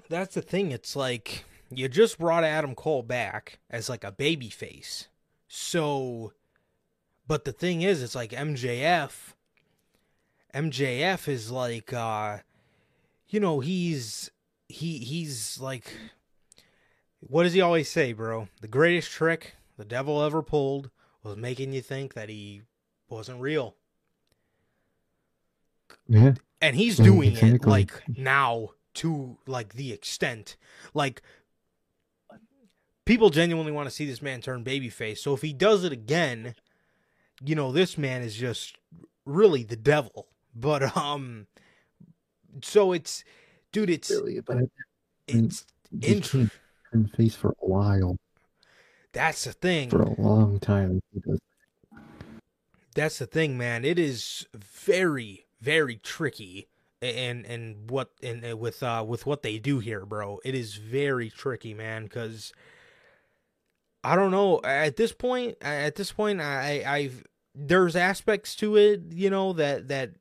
[0.09, 0.71] That's the thing.
[0.71, 5.07] It's like you just brought Adam Cole back as like a baby face.
[5.47, 6.33] So
[7.27, 9.33] but the thing is it's like MJF
[10.53, 12.39] MJF is like uh
[13.29, 14.31] you know, he's
[14.67, 15.93] he he's like
[17.19, 18.47] what does he always say, bro?
[18.61, 20.89] The greatest trick the devil ever pulled
[21.23, 22.63] was making you think that he
[23.09, 23.75] wasn't real.
[26.07, 30.57] Yeah, and he's doing it like now to like the extent
[30.93, 31.21] like
[33.07, 36.53] people genuinely want to see this man turn babyface so if he does it again
[37.43, 38.77] you know this man is just
[39.25, 41.47] really the devil but um
[42.61, 43.23] so it's
[43.71, 44.57] dude it's really, but
[45.27, 45.65] it's
[46.91, 48.17] turn face for a while,
[49.13, 51.01] that's the thing for a long time.
[52.95, 53.85] That's the thing, man.
[53.85, 56.67] It is very, very tricky
[57.01, 60.39] and and what and with uh with what they do here, bro.
[60.43, 62.53] It is very tricky, man, because
[64.03, 64.61] I don't know.
[64.63, 67.23] At this point, at this point, I I've
[67.55, 70.11] there's aspects to it, you know, that that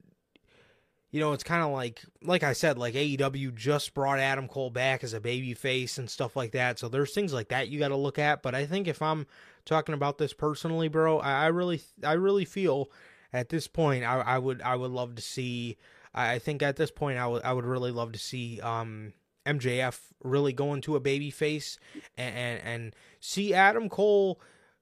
[1.10, 4.70] you know, it's kind of like like I said, like AEW just brought Adam Cole
[4.70, 6.78] back as a baby face and stuff like that.
[6.78, 8.42] So there's things like that you got to look at.
[8.42, 9.26] But I think if I'm
[9.64, 12.90] talking about this personally, bro, I, I really I really feel
[13.32, 15.76] at this point I, I would I would love to see.
[16.14, 19.12] I think at this point I would I would really love to see um
[19.46, 21.78] MJF really going to a baby face
[22.16, 24.40] and, and, see Adam Cole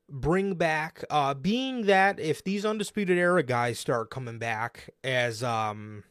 [0.08, 6.04] bring back uh being that if these undisputed era guys start coming back as um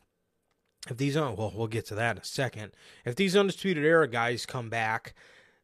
[0.89, 2.72] if these well we'll get to that in a second.
[3.06, 5.14] If these undisputed era guys come back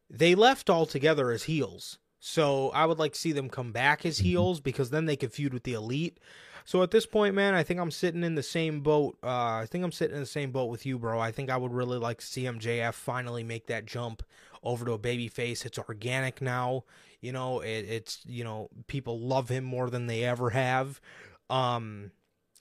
[0.08, 4.18] they left altogether as heels so i would like to see them come back as
[4.18, 6.20] heels because then they could feud with the elite.
[6.66, 9.26] So at this point man i think i'm sitting in the same boat uh,
[9.62, 11.18] i think i'm sitting in the same boat with you bro.
[11.18, 14.22] I think i would really like to see mjf finally make that jump
[14.62, 15.64] over to a baby face.
[15.64, 16.84] It's organic now
[17.20, 21.00] you know it, it's you know people love him more than they ever have.
[21.48, 22.12] Um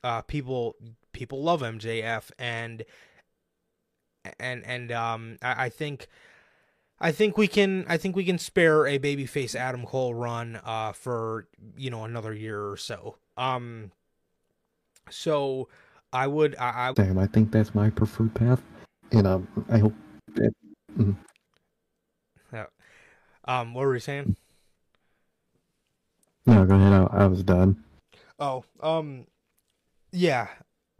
[0.03, 0.75] uh people
[1.11, 2.83] people love MJF and
[4.39, 6.07] and and um I, I think
[7.01, 10.91] I think we can I think we can spare a babyface Adam Cole run uh
[10.91, 11.47] for
[11.77, 13.17] you know another year or so.
[13.37, 13.91] Um
[15.09, 15.69] so
[16.11, 18.61] I would I, I Damn, I think that's my preferred path.
[19.11, 19.93] And um I hope
[20.35, 20.53] that
[20.97, 21.15] mm.
[22.51, 22.65] yeah.
[23.45, 24.35] Um what were you saying?
[26.45, 26.93] No, go ahead.
[26.93, 27.83] I, I was done.
[28.39, 29.25] Oh, um
[30.11, 30.47] yeah,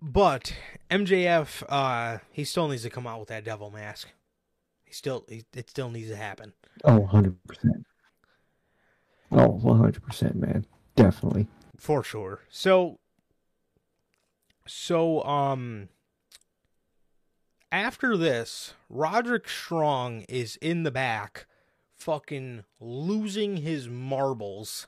[0.01, 0.53] but
[0.91, 4.09] MJF, uh, he still needs to come out with that devil mask.
[4.89, 6.51] He still, he, it still needs to happen.
[6.83, 7.35] Oh, 100%.
[9.31, 10.65] Oh, 100%, man.
[10.95, 11.45] Definitely.
[11.77, 12.39] For sure.
[12.49, 12.97] So,
[14.65, 15.89] so, um,
[17.71, 21.45] after this, Roderick Strong is in the back,
[21.95, 24.87] fucking losing his marbles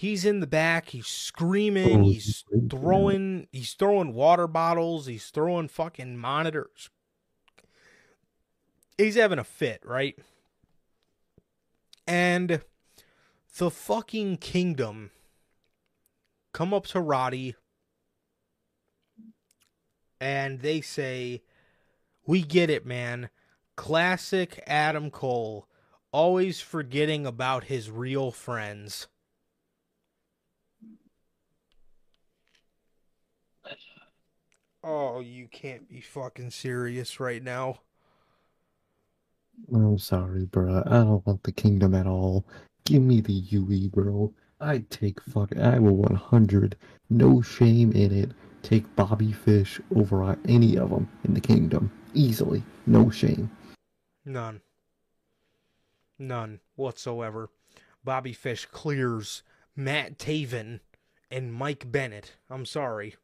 [0.00, 5.68] he's in the back he's screaming oh, he's throwing he's throwing water bottles he's throwing
[5.68, 6.88] fucking monitors
[9.04, 10.18] he's having a fit right?
[12.06, 12.60] And
[13.58, 15.10] the fucking kingdom
[16.52, 17.54] come up to Roddy
[20.20, 21.42] and they say
[22.26, 23.30] we get it man.
[23.76, 25.66] Classic Adam Cole
[26.12, 29.06] always forgetting about his real friends.
[34.82, 37.80] Oh, you can't be fucking serious right now.
[39.72, 40.82] I'm sorry, bro.
[40.86, 42.44] I don't want the kingdom at all.
[42.84, 44.32] Give me the UE, bro.
[44.60, 45.56] I'd take fuck.
[45.56, 46.76] I will 100.
[47.08, 48.32] No shame in it.
[48.62, 51.90] Take Bobby Fish over any of them in the kingdom.
[52.14, 52.62] Easily.
[52.86, 53.50] No shame.
[54.24, 54.60] None.
[56.18, 57.50] None whatsoever.
[58.04, 59.42] Bobby Fish clears
[59.76, 60.80] Matt Taven
[61.30, 62.36] and Mike Bennett.
[62.50, 63.16] I'm sorry.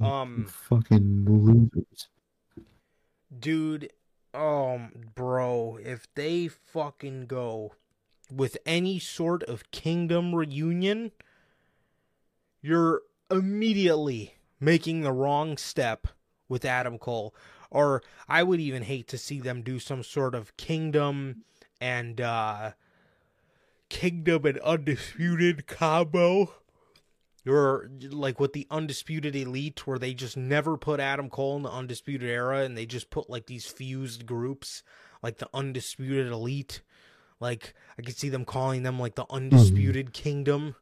[0.00, 2.08] Um, fucking losers,
[3.38, 3.92] dude.
[4.32, 7.72] Um, bro, if they fucking go
[8.30, 11.12] with any sort of kingdom reunion,
[12.62, 16.06] you're immediately making the wrong step
[16.48, 17.34] with Adam Cole.
[17.70, 21.44] Or I would even hate to see them do some sort of kingdom
[21.80, 22.72] and uh
[23.88, 26.54] kingdom and undisputed combo
[27.46, 31.70] or like with the undisputed elite where they just never put Adam Cole in the
[31.70, 34.82] undisputed era and they just put like these fused groups
[35.22, 36.82] like the undisputed elite.
[37.40, 40.22] Like I could see them calling them like the undisputed mm-hmm.
[40.22, 40.74] kingdom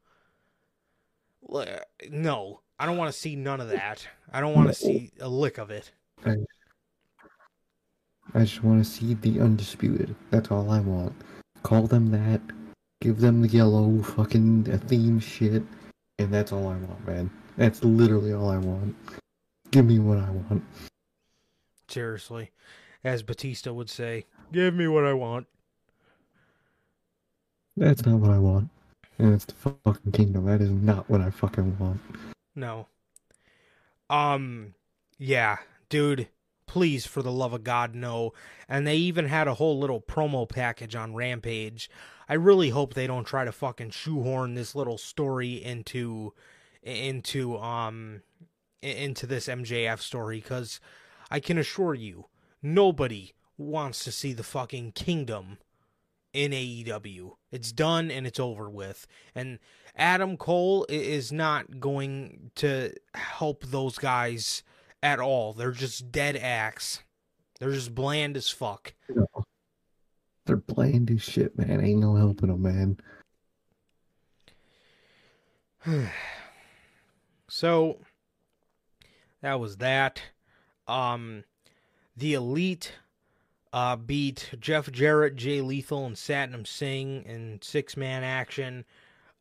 [2.10, 2.60] no.
[2.78, 4.06] I don't want to see none of that.
[4.32, 5.90] I don't want to see a lick of it.
[6.24, 6.36] I,
[8.34, 10.14] I just want to see the undisputed.
[10.30, 11.14] That's all I want.
[11.62, 12.40] Call them that.
[13.00, 15.62] Give them the yellow fucking theme shit
[16.18, 17.30] and that's all I want, man.
[17.56, 18.96] That's literally all I want.
[19.70, 20.64] Give me what I want.
[21.88, 22.50] Seriously.
[23.04, 25.46] As Batista would say, give me what I want.
[27.76, 28.70] That's not what I want.
[29.18, 30.46] And it's the fucking kingdom.
[30.46, 32.00] That is not what I fucking want.
[32.54, 32.86] No.
[34.10, 34.74] Um,
[35.18, 35.58] yeah,
[35.88, 36.28] dude,
[36.68, 38.32] please, for the love of God, no.
[38.68, 41.90] And they even had a whole little promo package on Rampage
[42.28, 46.34] I really hope they don't try to fucking shoehorn this little story into
[46.82, 48.22] into um
[48.82, 50.78] into this MJF story cuz
[51.30, 52.26] I can assure you
[52.62, 55.58] nobody wants to see the fucking kingdom
[56.32, 57.36] in AEW.
[57.50, 59.06] It's done and it's over with.
[59.34, 59.58] And
[59.96, 64.62] Adam Cole is not going to help those guys
[65.02, 65.52] at all.
[65.52, 67.02] They're just dead acts.
[67.58, 68.94] They're just bland as fuck.
[70.46, 71.84] They're bland as shit, man.
[71.84, 73.00] Ain't no helping them, man.
[77.48, 77.98] so
[79.42, 80.22] that was that.
[80.86, 81.44] Um,
[82.16, 82.92] the Elite
[83.72, 88.84] uh, beat Jeff Jarrett, Jay Lethal, and Satnam Singh in six man action.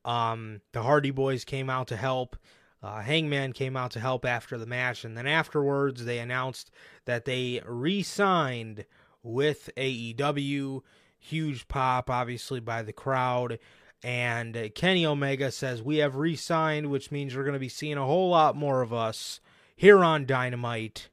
[0.06, 2.36] Um, the Hardy Boys came out to help.
[2.82, 6.70] Uh, Hangman came out to help after the match, and then afterwards they announced
[7.06, 8.86] that they re signed
[9.24, 10.82] with AEW.
[11.20, 13.60] Huge pop, obviously, by the crowd.
[14.04, 17.98] And Kenny Omega says, We have re signed, which means you're going to be seeing
[17.98, 19.40] a whole lot more of us
[19.76, 21.10] here on Dynamite,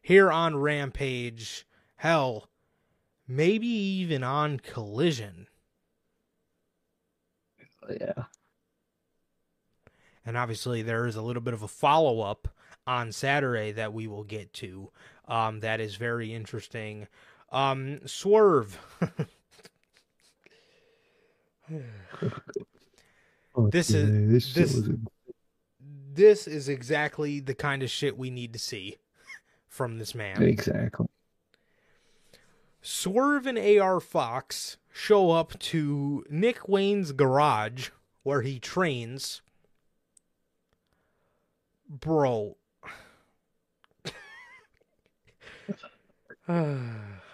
[0.00, 2.48] here on Rampage, hell,
[3.26, 5.48] maybe even on Collision.
[7.90, 8.24] Yeah.
[10.24, 12.48] And obviously, there is a little bit of a follow up
[12.86, 14.90] on Saturday that we will get to.
[15.28, 17.08] Um, that is very interesting.
[17.50, 18.78] Um, Swerve.
[23.70, 24.88] This is- this, this- was
[26.14, 28.98] this is exactly the kind of shit we need to see
[29.66, 30.42] from this man.
[30.42, 31.06] exactly.
[32.82, 37.88] Swerve and AR Fox show up to Nick Wayne's garage
[38.24, 39.40] where he trains.
[42.00, 42.56] Bro.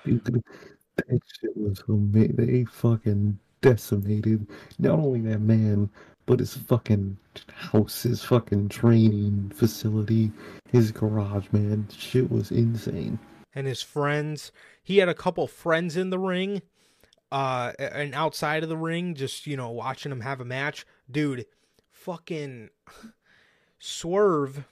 [0.05, 2.37] That shit was amazing.
[2.37, 4.47] They fucking decimated
[4.79, 5.89] not only that man,
[6.27, 7.17] but his fucking
[7.55, 10.33] house, his fucking training facility,
[10.73, 11.87] his garage, man.
[11.97, 13.19] Shit was insane.
[13.55, 14.51] and his friends.
[14.83, 16.63] He had a couple friends in the ring,
[17.33, 20.85] uh, and outside of the ring, just you know, watching him have a match.
[21.11, 21.47] Dude,
[21.91, 22.71] fucking
[23.79, 24.65] Swerve,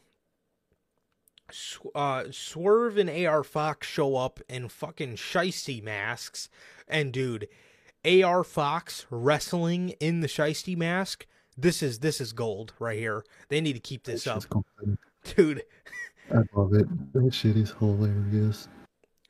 [1.94, 6.48] uh, Swerve and AR Fox show up in fucking shisty masks,
[6.88, 7.48] and dude,
[8.04, 11.26] AR Fox wrestling in the shisty mask.
[11.56, 13.24] This is this is gold right here.
[13.48, 14.64] They need to keep this That up,
[15.36, 15.62] dude.
[16.30, 16.86] I love it.
[17.12, 18.68] That shit is hilarious.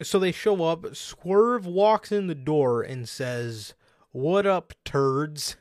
[0.02, 0.94] So they show up.
[0.94, 3.74] Swerve walks in the door and says,
[4.12, 5.56] What up, turds?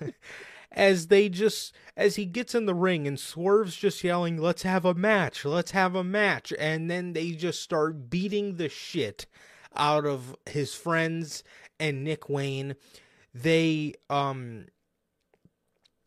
[0.78, 4.84] as they just, as he gets in the ring and Swerve's just yelling, Let's have
[4.84, 6.52] a match, let's have a match.
[6.56, 9.26] And then they just start beating the shit
[9.74, 11.42] out of his friends
[11.80, 12.76] and Nick Wayne.
[13.34, 14.66] They, um,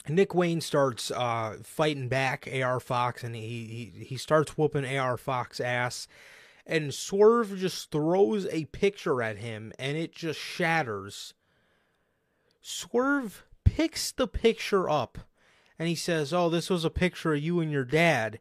[0.07, 5.15] Nick Wayne starts uh, fighting back AR Fox, and he, he he starts whooping AR
[5.15, 6.07] Fox ass,
[6.65, 11.35] and Swerve just throws a picture at him, and it just shatters.
[12.61, 13.43] Swerve
[13.75, 15.19] picks the picture up,
[15.79, 18.39] and he says, "Oh, this was a picture of you and your dad.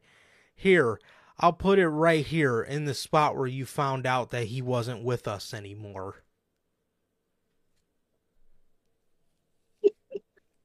[0.54, 0.98] Here,
[1.38, 5.04] I'll put it right here in the spot where you found out that he wasn't
[5.04, 6.24] with us anymore."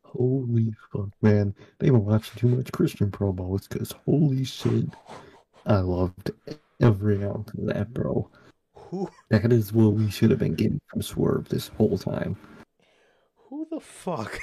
[0.03, 1.53] Holy fuck, man.
[1.77, 4.85] They've been watching too much Christian Pro Bowls because holy shit.
[5.65, 6.31] I loved
[6.79, 8.29] every ounce of that, bro.
[8.75, 12.37] Who That is what we should have been getting from Swerve this whole time.
[13.49, 14.39] Who the fuck?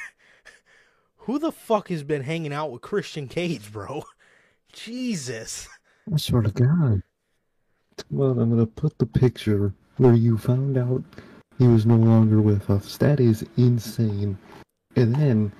[1.26, 4.02] Who the fuck has been hanging out with Christian Cage, bro?
[4.72, 5.68] Jesus.
[6.12, 7.00] I swear to God.
[8.10, 11.04] Well, I'm gonna put the picture where you found out
[11.58, 12.96] he was no longer with us.
[12.96, 14.36] That is insane.
[14.96, 15.52] And then,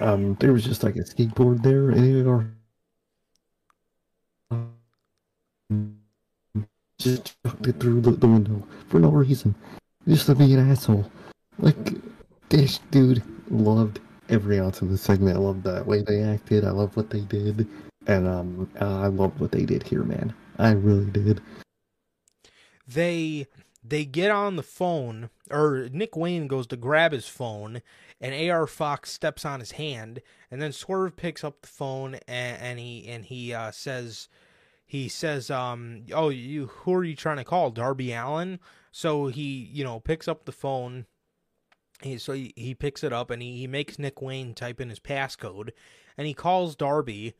[0.00, 2.24] um, there was just like a skateboard there, and it
[6.96, 9.54] just chucked it through the, the window for no reason,
[10.08, 11.04] just to be an asshole.
[11.58, 11.92] Like,
[12.48, 15.36] this dude loved every ounce of the segment.
[15.36, 16.64] I loved the way they acted.
[16.64, 17.66] I love what they did,
[18.06, 20.34] and um, I loved what they did here, man.
[20.58, 21.40] I really did.
[22.86, 23.46] They
[23.84, 27.82] they get on the phone or Nick Wayne goes to grab his phone
[28.20, 32.62] and AR Fox steps on his hand and then Swerve picks up the phone and,
[32.62, 34.28] and he and he uh, says
[34.86, 38.60] he says um oh you who are you trying to call Darby Allin
[38.92, 41.06] so he you know picks up the phone
[42.04, 44.88] he, so he, he picks it up and he, he makes Nick Wayne type in
[44.88, 45.70] his passcode
[46.16, 47.34] and he calls Darby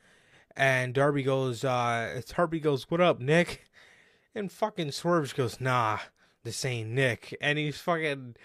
[0.57, 3.65] and Darby goes uh Darby goes what up Nick?
[4.35, 5.99] And fucking Swerve goes nah
[6.45, 7.37] this ain't Nick.
[7.41, 8.37] And he's fucking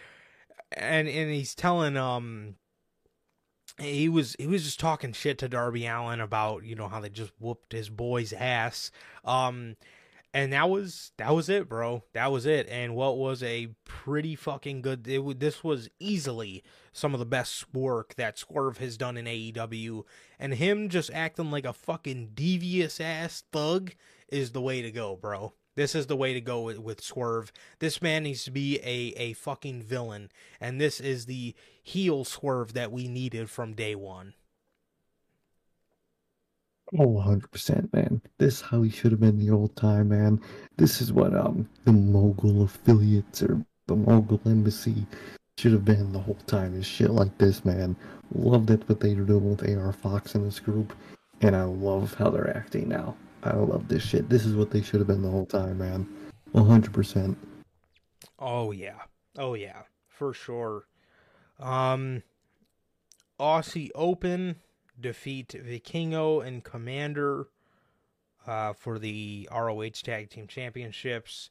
[0.71, 2.55] and and he's telling um
[3.79, 7.09] he was he was just talking shit to Darby Allin about you know how they
[7.09, 8.91] just whooped his boy's ass.
[9.23, 9.75] Um
[10.33, 12.03] and that was that was it, bro.
[12.13, 12.67] That was it.
[12.69, 15.07] And what was a pretty fucking good.
[15.07, 20.03] It, this was easily some of the best work that Swerve has done in AEW,
[20.39, 23.93] and him just acting like a fucking devious ass thug
[24.27, 25.53] is the way to go, bro.
[25.75, 27.51] This is the way to go with, with Swerve.
[27.77, 32.73] This man needs to be a, a fucking villain, and this is the heel Swerve
[32.73, 34.33] that we needed from day one.
[36.97, 38.21] Oh, 100%, man.
[38.39, 40.39] This is how he should have been the old time, man.
[40.77, 45.05] This is what um the mogul affiliates or the mogul embassy
[45.57, 46.75] should have been the whole time.
[46.75, 47.95] Is shit like this, man.
[48.33, 50.93] Loved it what they were doing with AR Fox and this group,
[51.41, 53.15] and I love how they're acting now.
[53.43, 54.29] I love this shit.
[54.29, 56.07] This is what they should have been the whole time, man.
[56.53, 57.35] 100%.
[58.39, 58.99] Oh, yeah.
[59.37, 59.83] Oh, yeah.
[60.07, 60.85] For sure.
[61.59, 62.23] Um,
[63.39, 64.57] Aussie Open
[64.99, 67.45] defeat Vikingo and Komander
[68.47, 71.49] uh, for the ROH Tag Team Championships.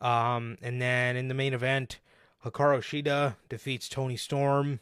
[0.00, 2.00] Um, and then in the main event,
[2.44, 4.80] Hikaru Shida defeats Toni Storm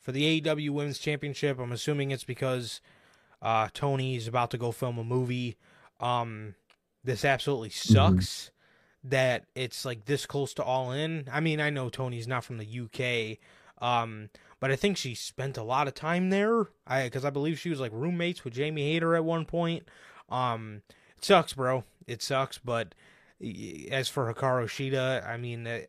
[0.00, 1.58] for the AEW Women's Championship.
[1.58, 2.80] I'm assuming it's because
[3.42, 5.56] uh, Toni's about to go film a movie.
[6.00, 6.54] Um,
[7.04, 7.94] this absolutely mm-hmm.
[7.94, 9.08] sucks mm-hmm.
[9.10, 11.28] that it's like this close to all in.
[11.30, 13.38] I mean, I know Toni's not from the UK.
[13.82, 14.28] Um,
[14.60, 16.66] but I think she spent a lot of time there.
[16.86, 19.88] I because I believe she was like roommates with Jamie Hayter at one point.
[20.30, 20.82] Um,
[21.16, 21.84] it sucks, bro.
[22.06, 22.58] It sucks.
[22.58, 22.94] But
[23.90, 25.80] as for Hikaru Shida, I mean, uh,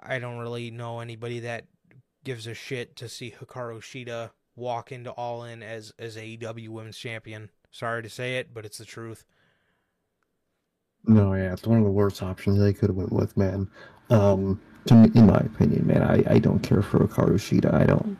[0.00, 1.64] I don't really know anybody that
[2.24, 6.98] gives a shit to see Hikaru Shida walk into All In as as AEW Women's
[6.98, 7.50] Champion.
[7.70, 9.24] Sorry to say it, but it's the truth.
[11.06, 13.68] No, yeah, it's one of the worst options they could have went with, man.
[14.10, 17.72] Um, to me, in my opinion, man, I, I don't care for Hikaru Shida.
[17.72, 18.16] I don't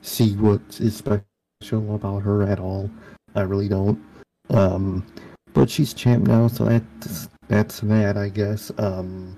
[0.00, 2.90] see what is special about her at all.
[3.34, 4.02] I really don't.
[4.50, 5.06] Um,
[5.54, 8.70] but she's champ now, so that's that's that, I guess.
[8.78, 9.36] Um,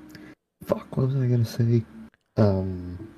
[0.64, 1.84] fuck, what was I gonna say?
[2.36, 3.08] Um,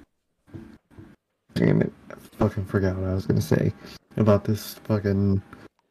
[1.54, 3.72] damn it, I fucking forgot what I was gonna say
[4.16, 5.42] about this fucking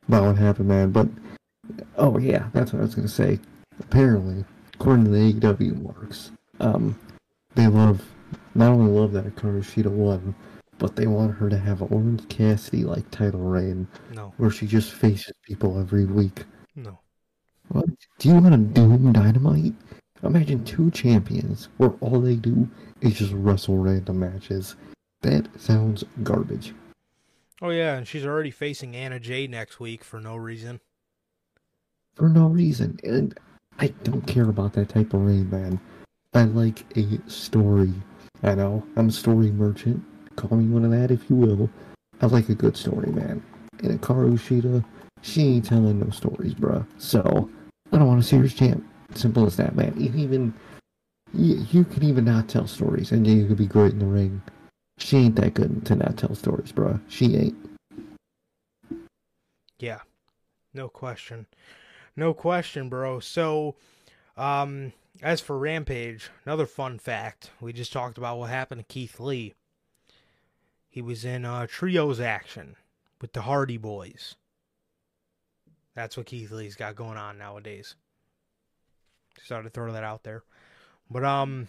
[0.07, 0.91] about what happened, man.
[0.91, 1.07] But
[1.97, 3.39] oh yeah, that's what I was gonna say.
[3.79, 6.97] Apparently, according to the AEW marks, um,
[7.55, 8.03] they love,
[8.53, 10.33] not only love that Hikaru Shida won,
[10.77, 13.87] but they want her to have an Orange Cassidy like title reign.
[14.13, 14.33] No.
[14.37, 16.43] Where she just faces people every week.
[16.75, 16.99] No.
[17.69, 17.85] What?
[18.19, 19.73] Do you want to doom dynamite?
[20.23, 22.69] Imagine two champions where all they do
[23.01, 24.75] is just wrestle random matches.
[25.21, 26.73] That sounds garbage.
[27.61, 30.81] Oh yeah, and she's already facing Anna Jay next week for no reason.
[32.15, 32.99] For no reason.
[33.03, 33.37] And
[33.79, 35.79] I don't care about that type of reign, man.
[36.33, 37.93] I like a story.
[38.43, 40.03] I know, I'm a story merchant.
[40.35, 41.69] Call me one of that if you will.
[42.21, 43.43] I like a good story, man.
[43.83, 44.83] And Hikaru Shida,
[45.21, 46.85] she ain't telling no stories, bruh.
[46.97, 47.49] So,
[47.91, 48.85] I don't want to see her champ.
[49.13, 49.95] Simple as that, man.
[49.97, 50.53] Even,
[51.33, 54.41] you, you can even not tell stories, and you could be great in the ring.
[54.97, 57.01] She ain't that good to not tell stories, bruh.
[57.09, 57.55] She ain't.
[59.77, 59.99] Yeah,
[60.73, 61.47] no question,
[62.15, 63.19] no question, bro.
[63.19, 63.75] So,
[64.37, 67.51] um, as for Rampage, another fun fact.
[67.59, 69.53] We just talked about what happened to Keith Lee.
[70.95, 72.77] He was in uh, trios action
[73.19, 74.35] with the Hardy Boys.
[75.93, 77.95] That's what Keith Lee's got going on nowadays.
[79.35, 80.43] Just thought to throw that out there.
[81.11, 81.67] But um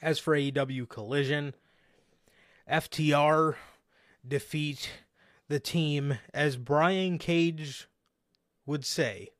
[0.00, 1.54] as for AEW Collision,
[2.70, 3.56] FTR
[4.26, 4.88] defeat
[5.48, 7.88] the team as Brian Cage
[8.66, 9.30] would say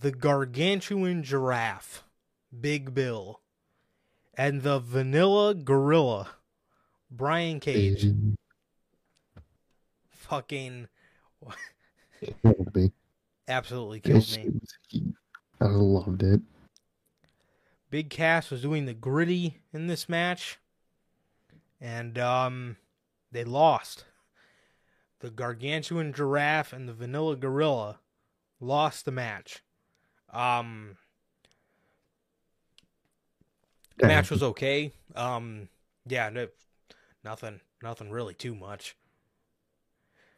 [0.00, 2.04] the gargantuan giraffe,
[2.58, 3.42] Big Bill,
[4.36, 6.28] and the vanilla gorilla,
[7.10, 8.06] Brian Cage.
[10.08, 10.88] Fucking.
[12.42, 12.92] killed me.
[13.48, 15.12] Absolutely killed me.
[15.60, 16.40] I loved it.
[17.88, 20.58] Big Cass was doing the gritty in this match,
[21.80, 22.76] and um,
[23.30, 24.04] they lost.
[25.20, 28.00] The gargantuan giraffe and the vanilla gorilla
[28.60, 29.62] lost the match.
[30.32, 30.98] Um,
[34.02, 34.92] match was okay.
[35.14, 35.68] Um,
[36.06, 36.48] yeah, no,
[37.24, 38.96] nothing, nothing really too much.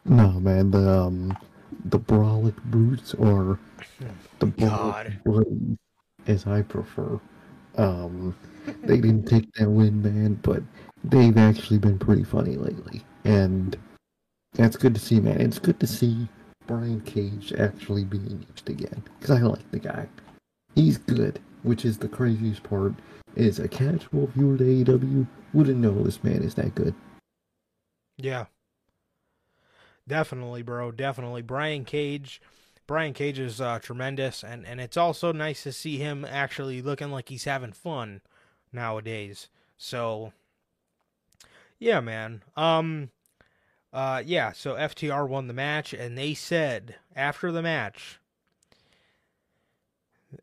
[0.04, 1.36] No, man, the um,
[1.84, 3.58] the brolic brutes or
[4.38, 5.18] the God,
[6.26, 7.20] as I prefer.
[7.76, 8.34] Um,
[8.82, 10.62] they didn't take that win, man, but
[11.04, 13.76] they've actually been pretty funny lately, and
[14.54, 15.40] that's good to see, man.
[15.40, 16.28] It's good to see
[16.66, 20.08] Brian Cage actually being used again because I like the guy.
[20.74, 22.94] He's good, which is the craziest part.
[23.38, 26.94] Is a casual viewer to AEW wouldn't know this man is that good.
[28.16, 28.46] Yeah,
[30.06, 30.90] definitely, bro.
[30.90, 32.42] Definitely, Brian Cage
[32.88, 37.10] Brian Cage is uh, tremendous, and and it's also nice to see him actually looking
[37.10, 38.22] like he's having fun
[38.72, 39.50] nowadays.
[39.76, 40.32] So,
[41.78, 42.42] yeah, man.
[42.56, 43.10] Um,
[43.92, 44.52] uh, yeah.
[44.52, 48.18] So FTR won the match, and they said after the match,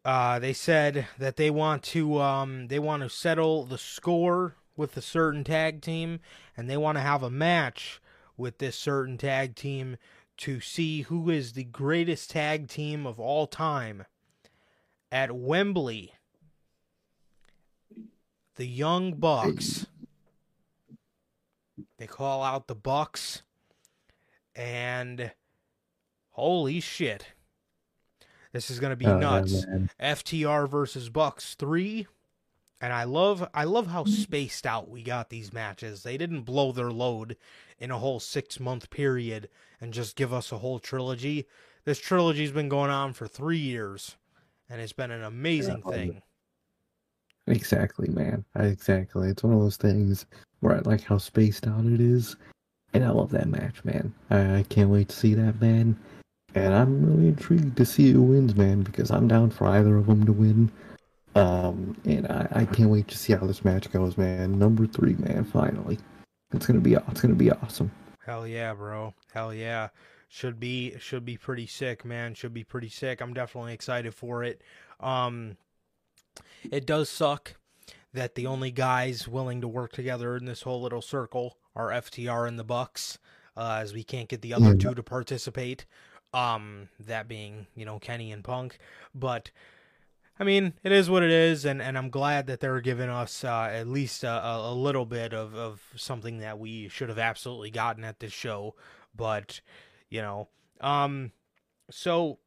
[0.04, 4.98] uh, they said that they want to um they want to settle the score with
[4.98, 6.20] a certain tag team,
[6.58, 8.02] and they want to have a match
[8.38, 9.98] with this certain tag team
[10.38, 14.06] to see who is the greatest tag team of all time
[15.12, 16.14] at Wembley.
[18.56, 19.88] The Young Bucks.
[21.98, 23.44] They call out the Bucks
[24.56, 25.32] and
[26.32, 27.28] holy shit.
[28.56, 29.68] This is going to be Oh, nuts.
[29.68, 29.90] man.
[30.00, 32.08] FTR versus Bucks 3
[32.80, 36.04] and I love I love how spaced out we got these matches.
[36.04, 37.36] They didn't blow their load
[37.80, 39.50] in a whole 6 month period
[39.82, 41.48] and just give us a whole trilogy.
[41.84, 44.16] This trilogy's been going on for 3 years
[44.70, 46.22] and it's been an amazing Yeah, thing.
[47.48, 48.46] Exactly, man.
[48.56, 49.28] Exactly.
[49.32, 50.28] It's one of those things
[50.62, 52.38] where I like how spaced out it is,
[52.94, 54.14] and I love that match, man.
[54.30, 56.00] I, I can't wait to see that, man.
[56.56, 60.08] And I'm really intrigued to see who wins, man, because I'm down for either of
[60.08, 60.72] them to win.
[61.36, 64.58] Um, and I, I can't wait to see how this match goes, man.
[64.58, 65.44] Number three, man.
[65.44, 66.00] Finally,
[66.54, 67.92] it's gonna be it's gonna be awesome.
[68.26, 69.14] Hell yeah, bro.
[69.34, 69.90] Hell yeah.
[70.30, 72.34] Should be should be pretty sick, man.
[72.36, 73.20] Should be pretty sick.
[73.22, 74.62] I'm definitely excited for it.
[75.02, 75.58] Um
[76.72, 77.56] it does suck
[78.14, 82.48] that the only guys willing to work together in this whole little circle are FTR
[82.48, 83.20] and the Bucks,
[83.58, 84.76] uh, as we can't get the other Yeah.
[84.80, 85.86] two to participate.
[86.36, 88.78] Um, that being, you know, Kenny and Punk.
[89.14, 89.52] But
[90.38, 93.46] I mean, it is what it is, and, and I'm glad that they're giving us
[93.46, 97.72] uh, at least a, a, little bit of, of something that we should have absolutely
[97.72, 98.76] gotten at this show.
[99.16, 99.62] But,
[100.10, 100.50] you know,
[100.82, 101.32] um,
[101.90, 102.40] so,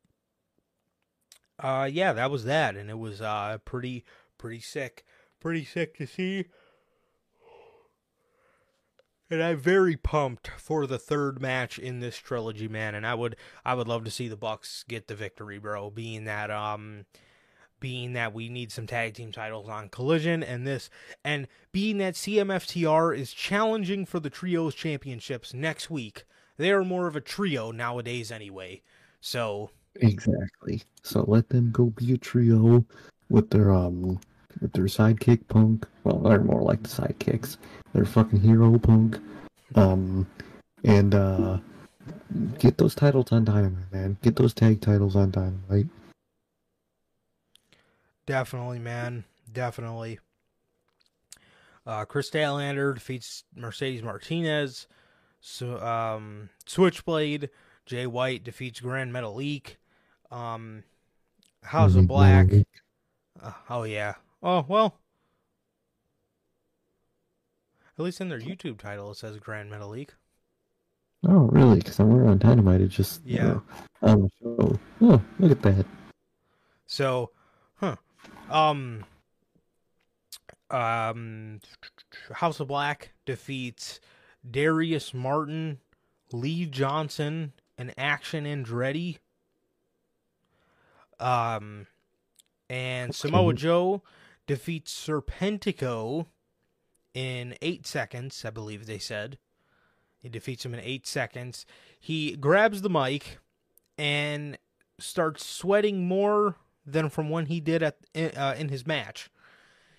[1.59, 4.05] uh, yeah, that was that, and it was uh, pretty,
[4.36, 5.06] pretty sick,
[5.40, 6.44] pretty sick to see.
[9.30, 12.94] And I'm very pumped for the third match in this trilogy, man.
[12.94, 15.90] And I would, I would love to see the Bucks get the victory, bro.
[15.90, 17.05] Being that, um,
[17.80, 20.88] being that we need some tag team titles on Collision and this,
[21.24, 26.24] and being that CMFTR is challenging for the trios championships next week.
[26.56, 28.82] They are more of a trio nowadays, anyway.
[29.20, 30.82] So Exactly.
[31.02, 32.84] So let them go be a trio
[33.28, 34.20] with their um
[34.60, 35.86] with their sidekick Punk.
[36.05, 37.56] Well, they're more like the sidekicks.
[37.93, 39.19] They're fucking hero Punk.
[39.74, 40.27] Um,
[40.85, 41.59] and uh,
[42.59, 44.16] get those titles on Dynamite, man.
[44.23, 45.86] Get those tag titles on Dynamite.
[48.27, 49.24] Definitely, man.
[49.52, 50.19] Definitely.
[51.86, 54.86] Uh, Kris Statlander defeats Mercedes Martinez.
[55.40, 57.48] So, um, Switchblade.
[57.86, 59.77] Jay White defeats Grand Metalik.
[60.31, 60.85] Um,
[61.62, 62.48] House of Black.
[63.43, 64.15] Uh, oh yeah.
[64.43, 64.98] Oh well.
[67.98, 70.10] At least in their YouTube title it says Grand Metalik.
[71.26, 71.78] Oh, really?
[71.78, 72.80] Because I'm on Dynamite.
[72.80, 73.42] It just you Yeah.
[73.44, 73.62] know,
[74.02, 74.78] on the.
[75.00, 75.86] Oh, look at that.
[76.86, 77.32] So,
[77.76, 77.96] huh.
[78.50, 79.04] Um
[80.70, 81.60] um
[82.32, 83.98] House of Black defeats
[84.48, 85.80] Darius Martin,
[86.32, 89.18] Lee Johnson, and Action Andretti.
[91.18, 91.88] Um
[92.70, 94.02] and Samoa Joe
[94.46, 96.26] defeats Serpentico
[97.18, 99.38] in 8 seconds, I believe they said.
[100.20, 101.66] He defeats him in 8 seconds.
[101.98, 103.38] He grabs the mic
[103.98, 104.56] and
[105.00, 106.54] starts sweating more
[106.86, 109.30] than from when he did at in, uh, in his match.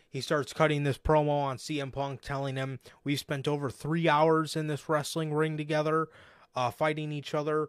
[0.10, 4.56] He starts cutting this promo on CM Punk, telling him we've spent over three hours
[4.56, 6.08] in this wrestling ring together,
[6.56, 7.68] uh, fighting each other,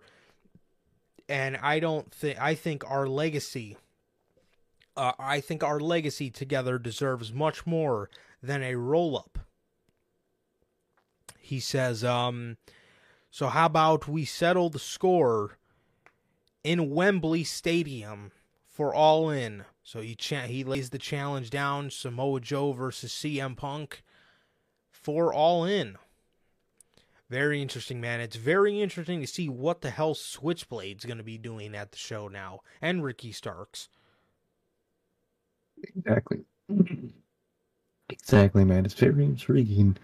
[1.29, 3.77] and I don't think I think our legacy.
[4.97, 8.11] Uh, I think our legacy together deserves much more
[8.43, 9.39] than a roll up.
[11.39, 12.57] He says, um,
[13.31, 15.59] so how about we settle the score
[16.63, 18.33] in Wembley Stadium
[18.67, 19.65] for All In.
[19.83, 24.03] So he cha- he lays the challenge down Samoa Joe versus CM Punk
[24.91, 25.97] for All In.
[27.29, 28.21] Very interesting, man.
[28.21, 31.99] It's very interesting to see what the hell Switchblade's going to be doing at the
[31.99, 33.89] show now, and Ricky Starks.
[35.83, 36.41] Exactly.
[38.23, 38.85] Exactly, man.
[38.85, 39.97] It's very intriguing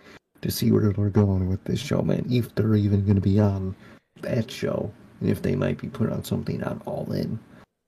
[0.43, 2.27] to see where they're going with this show, man.
[2.31, 3.75] If they're even going to be on
[4.23, 4.91] that show,
[5.21, 7.39] and if they might be put on something on All In.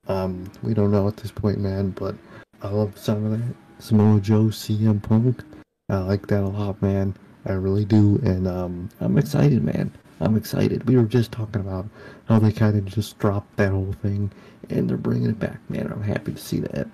[0.06, 1.90] Um, we don't know at this point, man.
[1.90, 2.14] But
[2.62, 3.54] I love sound of that.
[3.78, 5.42] Samoa Joe, CM Punk.
[5.88, 7.14] I like that a lot, man.
[7.46, 9.92] I really do, and um, I'm excited, man.
[10.20, 10.86] I'm excited.
[10.88, 11.88] We were just talking about
[12.26, 14.30] how they kind of just dropped that whole thing,
[14.68, 15.58] and they're bringing it back.
[15.70, 16.88] Man, I'm happy to see that.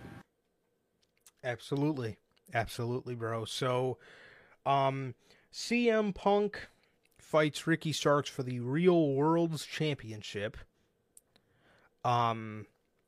[1.42, 2.18] Absolutely,
[2.54, 3.44] absolutely, bro.
[3.44, 3.98] So,
[4.64, 5.14] um,
[5.52, 6.68] CM Punk
[7.18, 10.56] fights Ricky Starks for the Real World's Championship.
[12.04, 12.66] Um,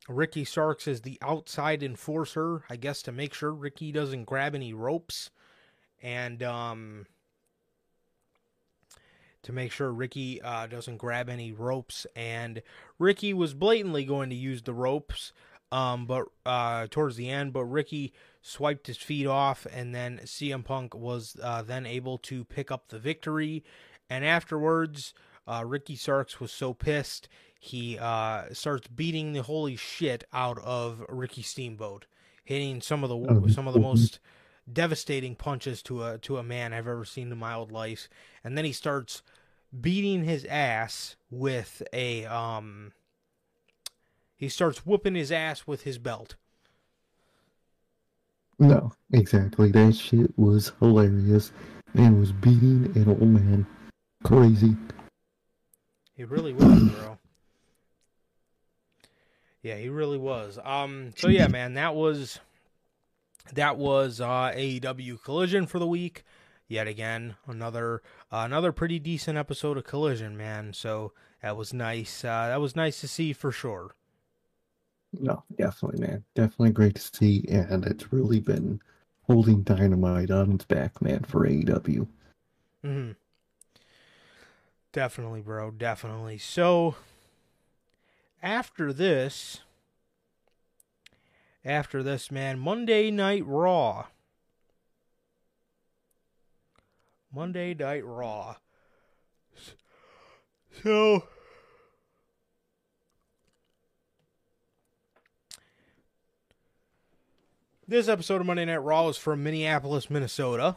[0.08, 4.72] Ricky Starks is the outside enforcer, I guess, to make sure Ricky doesn't grab any
[4.72, 5.30] ropes,
[6.02, 7.06] and um,
[9.42, 12.06] to make sure Ricky uh, doesn't grab any ropes.
[12.14, 12.62] And
[12.98, 15.32] Ricky was blatantly going to use the ropes,
[15.72, 18.12] um, but uh, towards the end, but Ricky
[18.46, 22.88] swiped his feet off, and then CM Punk was uh, then able to pick up
[22.88, 23.64] the victory.
[24.08, 25.14] And afterwards,
[25.46, 27.28] uh, Ricky Starks was so pissed
[27.58, 32.06] he uh, starts beating the holy shit out of Ricky Steamboat,
[32.44, 34.20] hitting some of the some of the most
[34.70, 38.08] devastating punches to a to a man I've ever seen in my old life.
[38.44, 39.22] And then he starts
[39.78, 42.92] beating his ass with a um.
[44.36, 46.36] He starts whooping his ass with his belt.
[48.58, 49.70] No, exactly.
[49.70, 51.52] That shit was hilarious.
[51.94, 53.66] and was beating an old man.
[54.24, 54.76] Crazy.
[56.14, 57.18] He really was, bro.
[59.62, 60.58] Yeah, he really was.
[60.64, 62.38] Um so yeah, man, that was
[63.54, 66.24] that was uh AEW Collision for the week.
[66.68, 68.02] Yet again, another
[68.32, 70.72] uh, another pretty decent episode of Collision, man.
[70.72, 71.12] So
[71.42, 72.24] that was nice.
[72.24, 73.94] Uh that was nice to see for sure.
[75.12, 76.24] No, definitely, man.
[76.36, 78.80] Definitely great to see, and it's really been
[79.22, 82.06] holding dynamite on its back, man, for AEW.
[82.82, 83.10] hmm
[84.92, 85.70] Definitely, bro.
[85.70, 86.38] Definitely.
[86.38, 86.96] So
[88.42, 89.60] after this,
[91.64, 94.06] after this, man, Monday Night Raw.
[97.30, 98.56] Monday Night Raw.
[100.82, 101.24] So.
[107.88, 110.74] This episode of Monday Night Raw is from Minneapolis, Minnesota.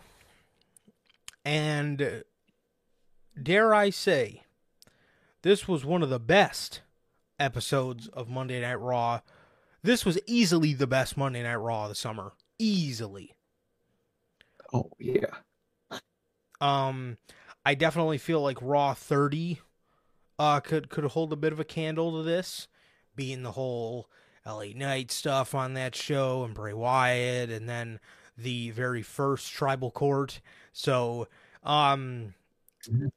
[1.44, 2.10] And uh,
[3.41, 4.44] dare I say,
[5.41, 6.81] this was one of the best
[7.40, 9.22] episodes of Monday Night Raw.
[9.81, 12.34] This was easily the best Monday Night Raw of the summer.
[12.60, 13.34] Easily.
[14.72, 15.38] Oh yeah.
[16.61, 17.18] Um,
[17.65, 19.60] I definitely feel like Raw 30
[20.38, 22.68] uh, could could hold a bit of a candle to this,
[23.15, 24.11] being the whole
[24.45, 27.99] LA Knight stuff on that show and Bray Wyatt, and then
[28.38, 30.40] the very first Tribal Court.
[30.72, 31.28] So,
[31.64, 32.34] um,
[32.84, 33.11] Mhm.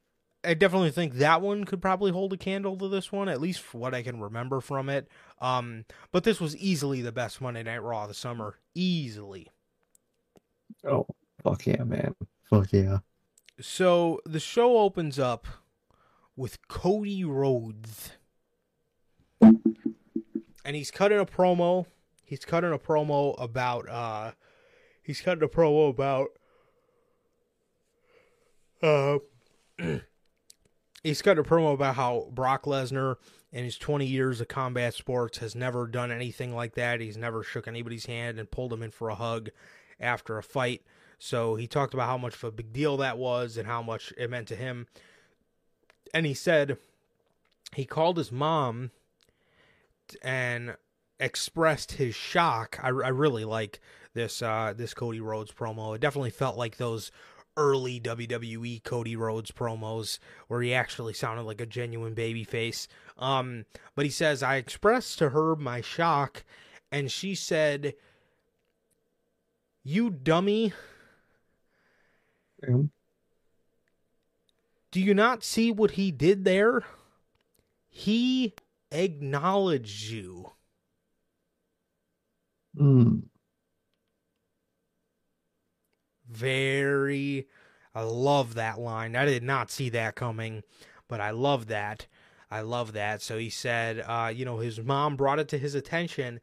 [0.45, 3.61] I definitely think that one could probably hold a candle to this one, at least
[3.61, 5.09] for what I can remember from it.
[5.41, 9.49] Um, but this was easily the best Monday Night Raw of the summer, easily.
[10.85, 11.07] Oh
[11.43, 12.17] fuck yeah, man.
[12.43, 12.99] Fuck yeah.
[13.61, 15.47] So the show opens up
[16.35, 18.13] with Cody Rhodes.
[20.65, 21.87] And he's cutting a promo.
[22.25, 24.33] He's cutting a promo about uh
[25.03, 26.29] he's cutting a promo about
[28.83, 29.19] uh
[31.03, 33.17] he's cutting a promo about how Brock Lesnar
[33.53, 37.01] in his 20 years of combat sports has never done anything like that.
[37.01, 39.51] He's never shook anybody's hand and pulled him in for a hug
[40.01, 40.83] after a fight.
[41.19, 44.13] So he talked about how much of a big deal that was and how much
[44.17, 44.87] it meant to him.
[46.15, 46.79] And he said
[47.75, 48.91] he called his mom
[50.23, 50.77] and
[51.21, 52.79] expressed his shock.
[52.83, 53.81] I, I really like
[54.15, 55.95] this uh, this Cody Rhodes promo.
[55.95, 57.11] It definitely felt like those
[57.57, 60.19] early WWE Cody Rhodes promos
[60.49, 62.87] where he actually sounded like a genuine babyface.
[63.19, 66.45] Um, but he says I expressed to her my shock,
[66.91, 67.95] and she said,
[69.83, 70.73] "You dummy."
[72.67, 72.91] Um,
[74.93, 76.85] Do you not see what he did there?
[77.89, 78.55] He
[78.93, 80.53] acknowledged you.
[82.75, 83.23] mm,
[86.29, 87.49] Very.
[87.95, 89.17] I love that line.
[89.17, 90.63] I did not see that coming,
[91.09, 92.07] but I love that.
[92.51, 93.23] I love that.
[93.23, 96.41] So he said, uh, you know, his mom brought it to his attention,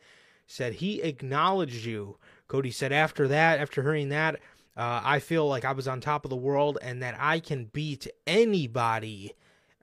[0.47, 2.17] said he acknowledged you.
[2.47, 4.35] Cody said, after that, after hearing that,
[4.77, 7.65] uh, I feel like I was on top of the world and that I can
[7.65, 9.33] beat anybody.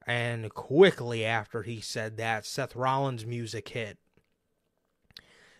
[0.07, 3.99] And quickly after he said that, Seth Rollins' music hit.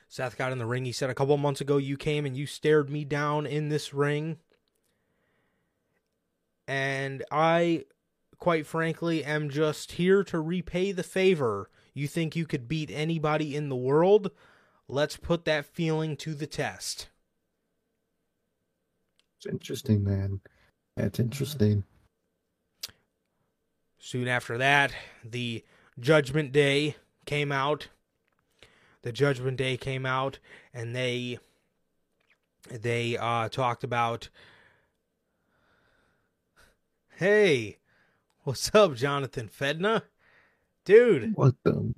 [0.09, 0.85] Seth got in the ring.
[0.85, 3.93] He said, A couple months ago, you came and you stared me down in this
[3.93, 4.39] ring.
[6.69, 7.85] And I,
[8.39, 11.71] quite frankly, am just here to repay the favor.
[11.93, 14.31] You think you could beat anybody in the world?
[14.89, 17.09] Let's put that feeling to the test.
[19.39, 20.41] it's interesting, man.
[20.97, 21.85] That's interesting.
[24.07, 24.93] Soon after that,
[25.25, 25.65] the
[25.99, 27.89] Judgment Day came out.
[29.03, 30.39] The Judgment Day came out,
[30.73, 31.41] and they
[32.71, 34.29] they uh, talked about.
[37.17, 37.79] Hey,
[38.45, 40.05] what's up, Jonathan Fedna?
[40.85, 41.93] Dude, What the?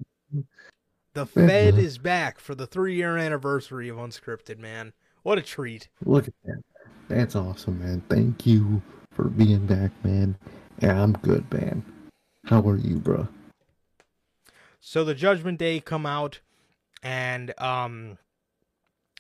[1.13, 1.47] the Fedna.
[1.47, 4.95] Fed is back for the three year anniversary of Unscripted, man.
[5.25, 5.89] What a treat.
[6.07, 6.63] Look at that.
[7.09, 8.03] That's awesome, man.
[8.09, 8.81] Thank you
[9.11, 10.39] for being back, man.
[10.81, 11.85] Yeah, I'm good, man.
[12.49, 13.29] How are you, bro?
[14.81, 16.41] So the Judgment Day come out
[17.03, 18.17] and um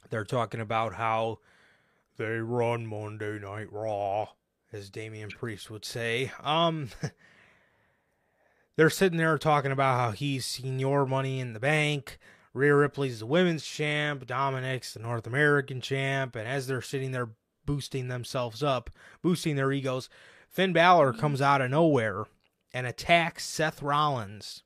[0.08, 1.40] they're talking about how
[2.16, 4.28] they run Monday Night Raw,
[4.72, 6.32] as Damian Priest would say.
[6.42, 6.88] Um
[8.76, 12.18] they're sitting there talking about how he's senior money in the bank.
[12.54, 17.28] Rhea Ripley's the women's champ, Dominik's the North American champ, and as they're sitting there
[17.66, 18.88] boosting themselves up,
[19.20, 20.08] boosting their egos,
[20.48, 22.24] Finn Balor comes out of nowhere
[22.72, 24.62] and attacks Seth Rollins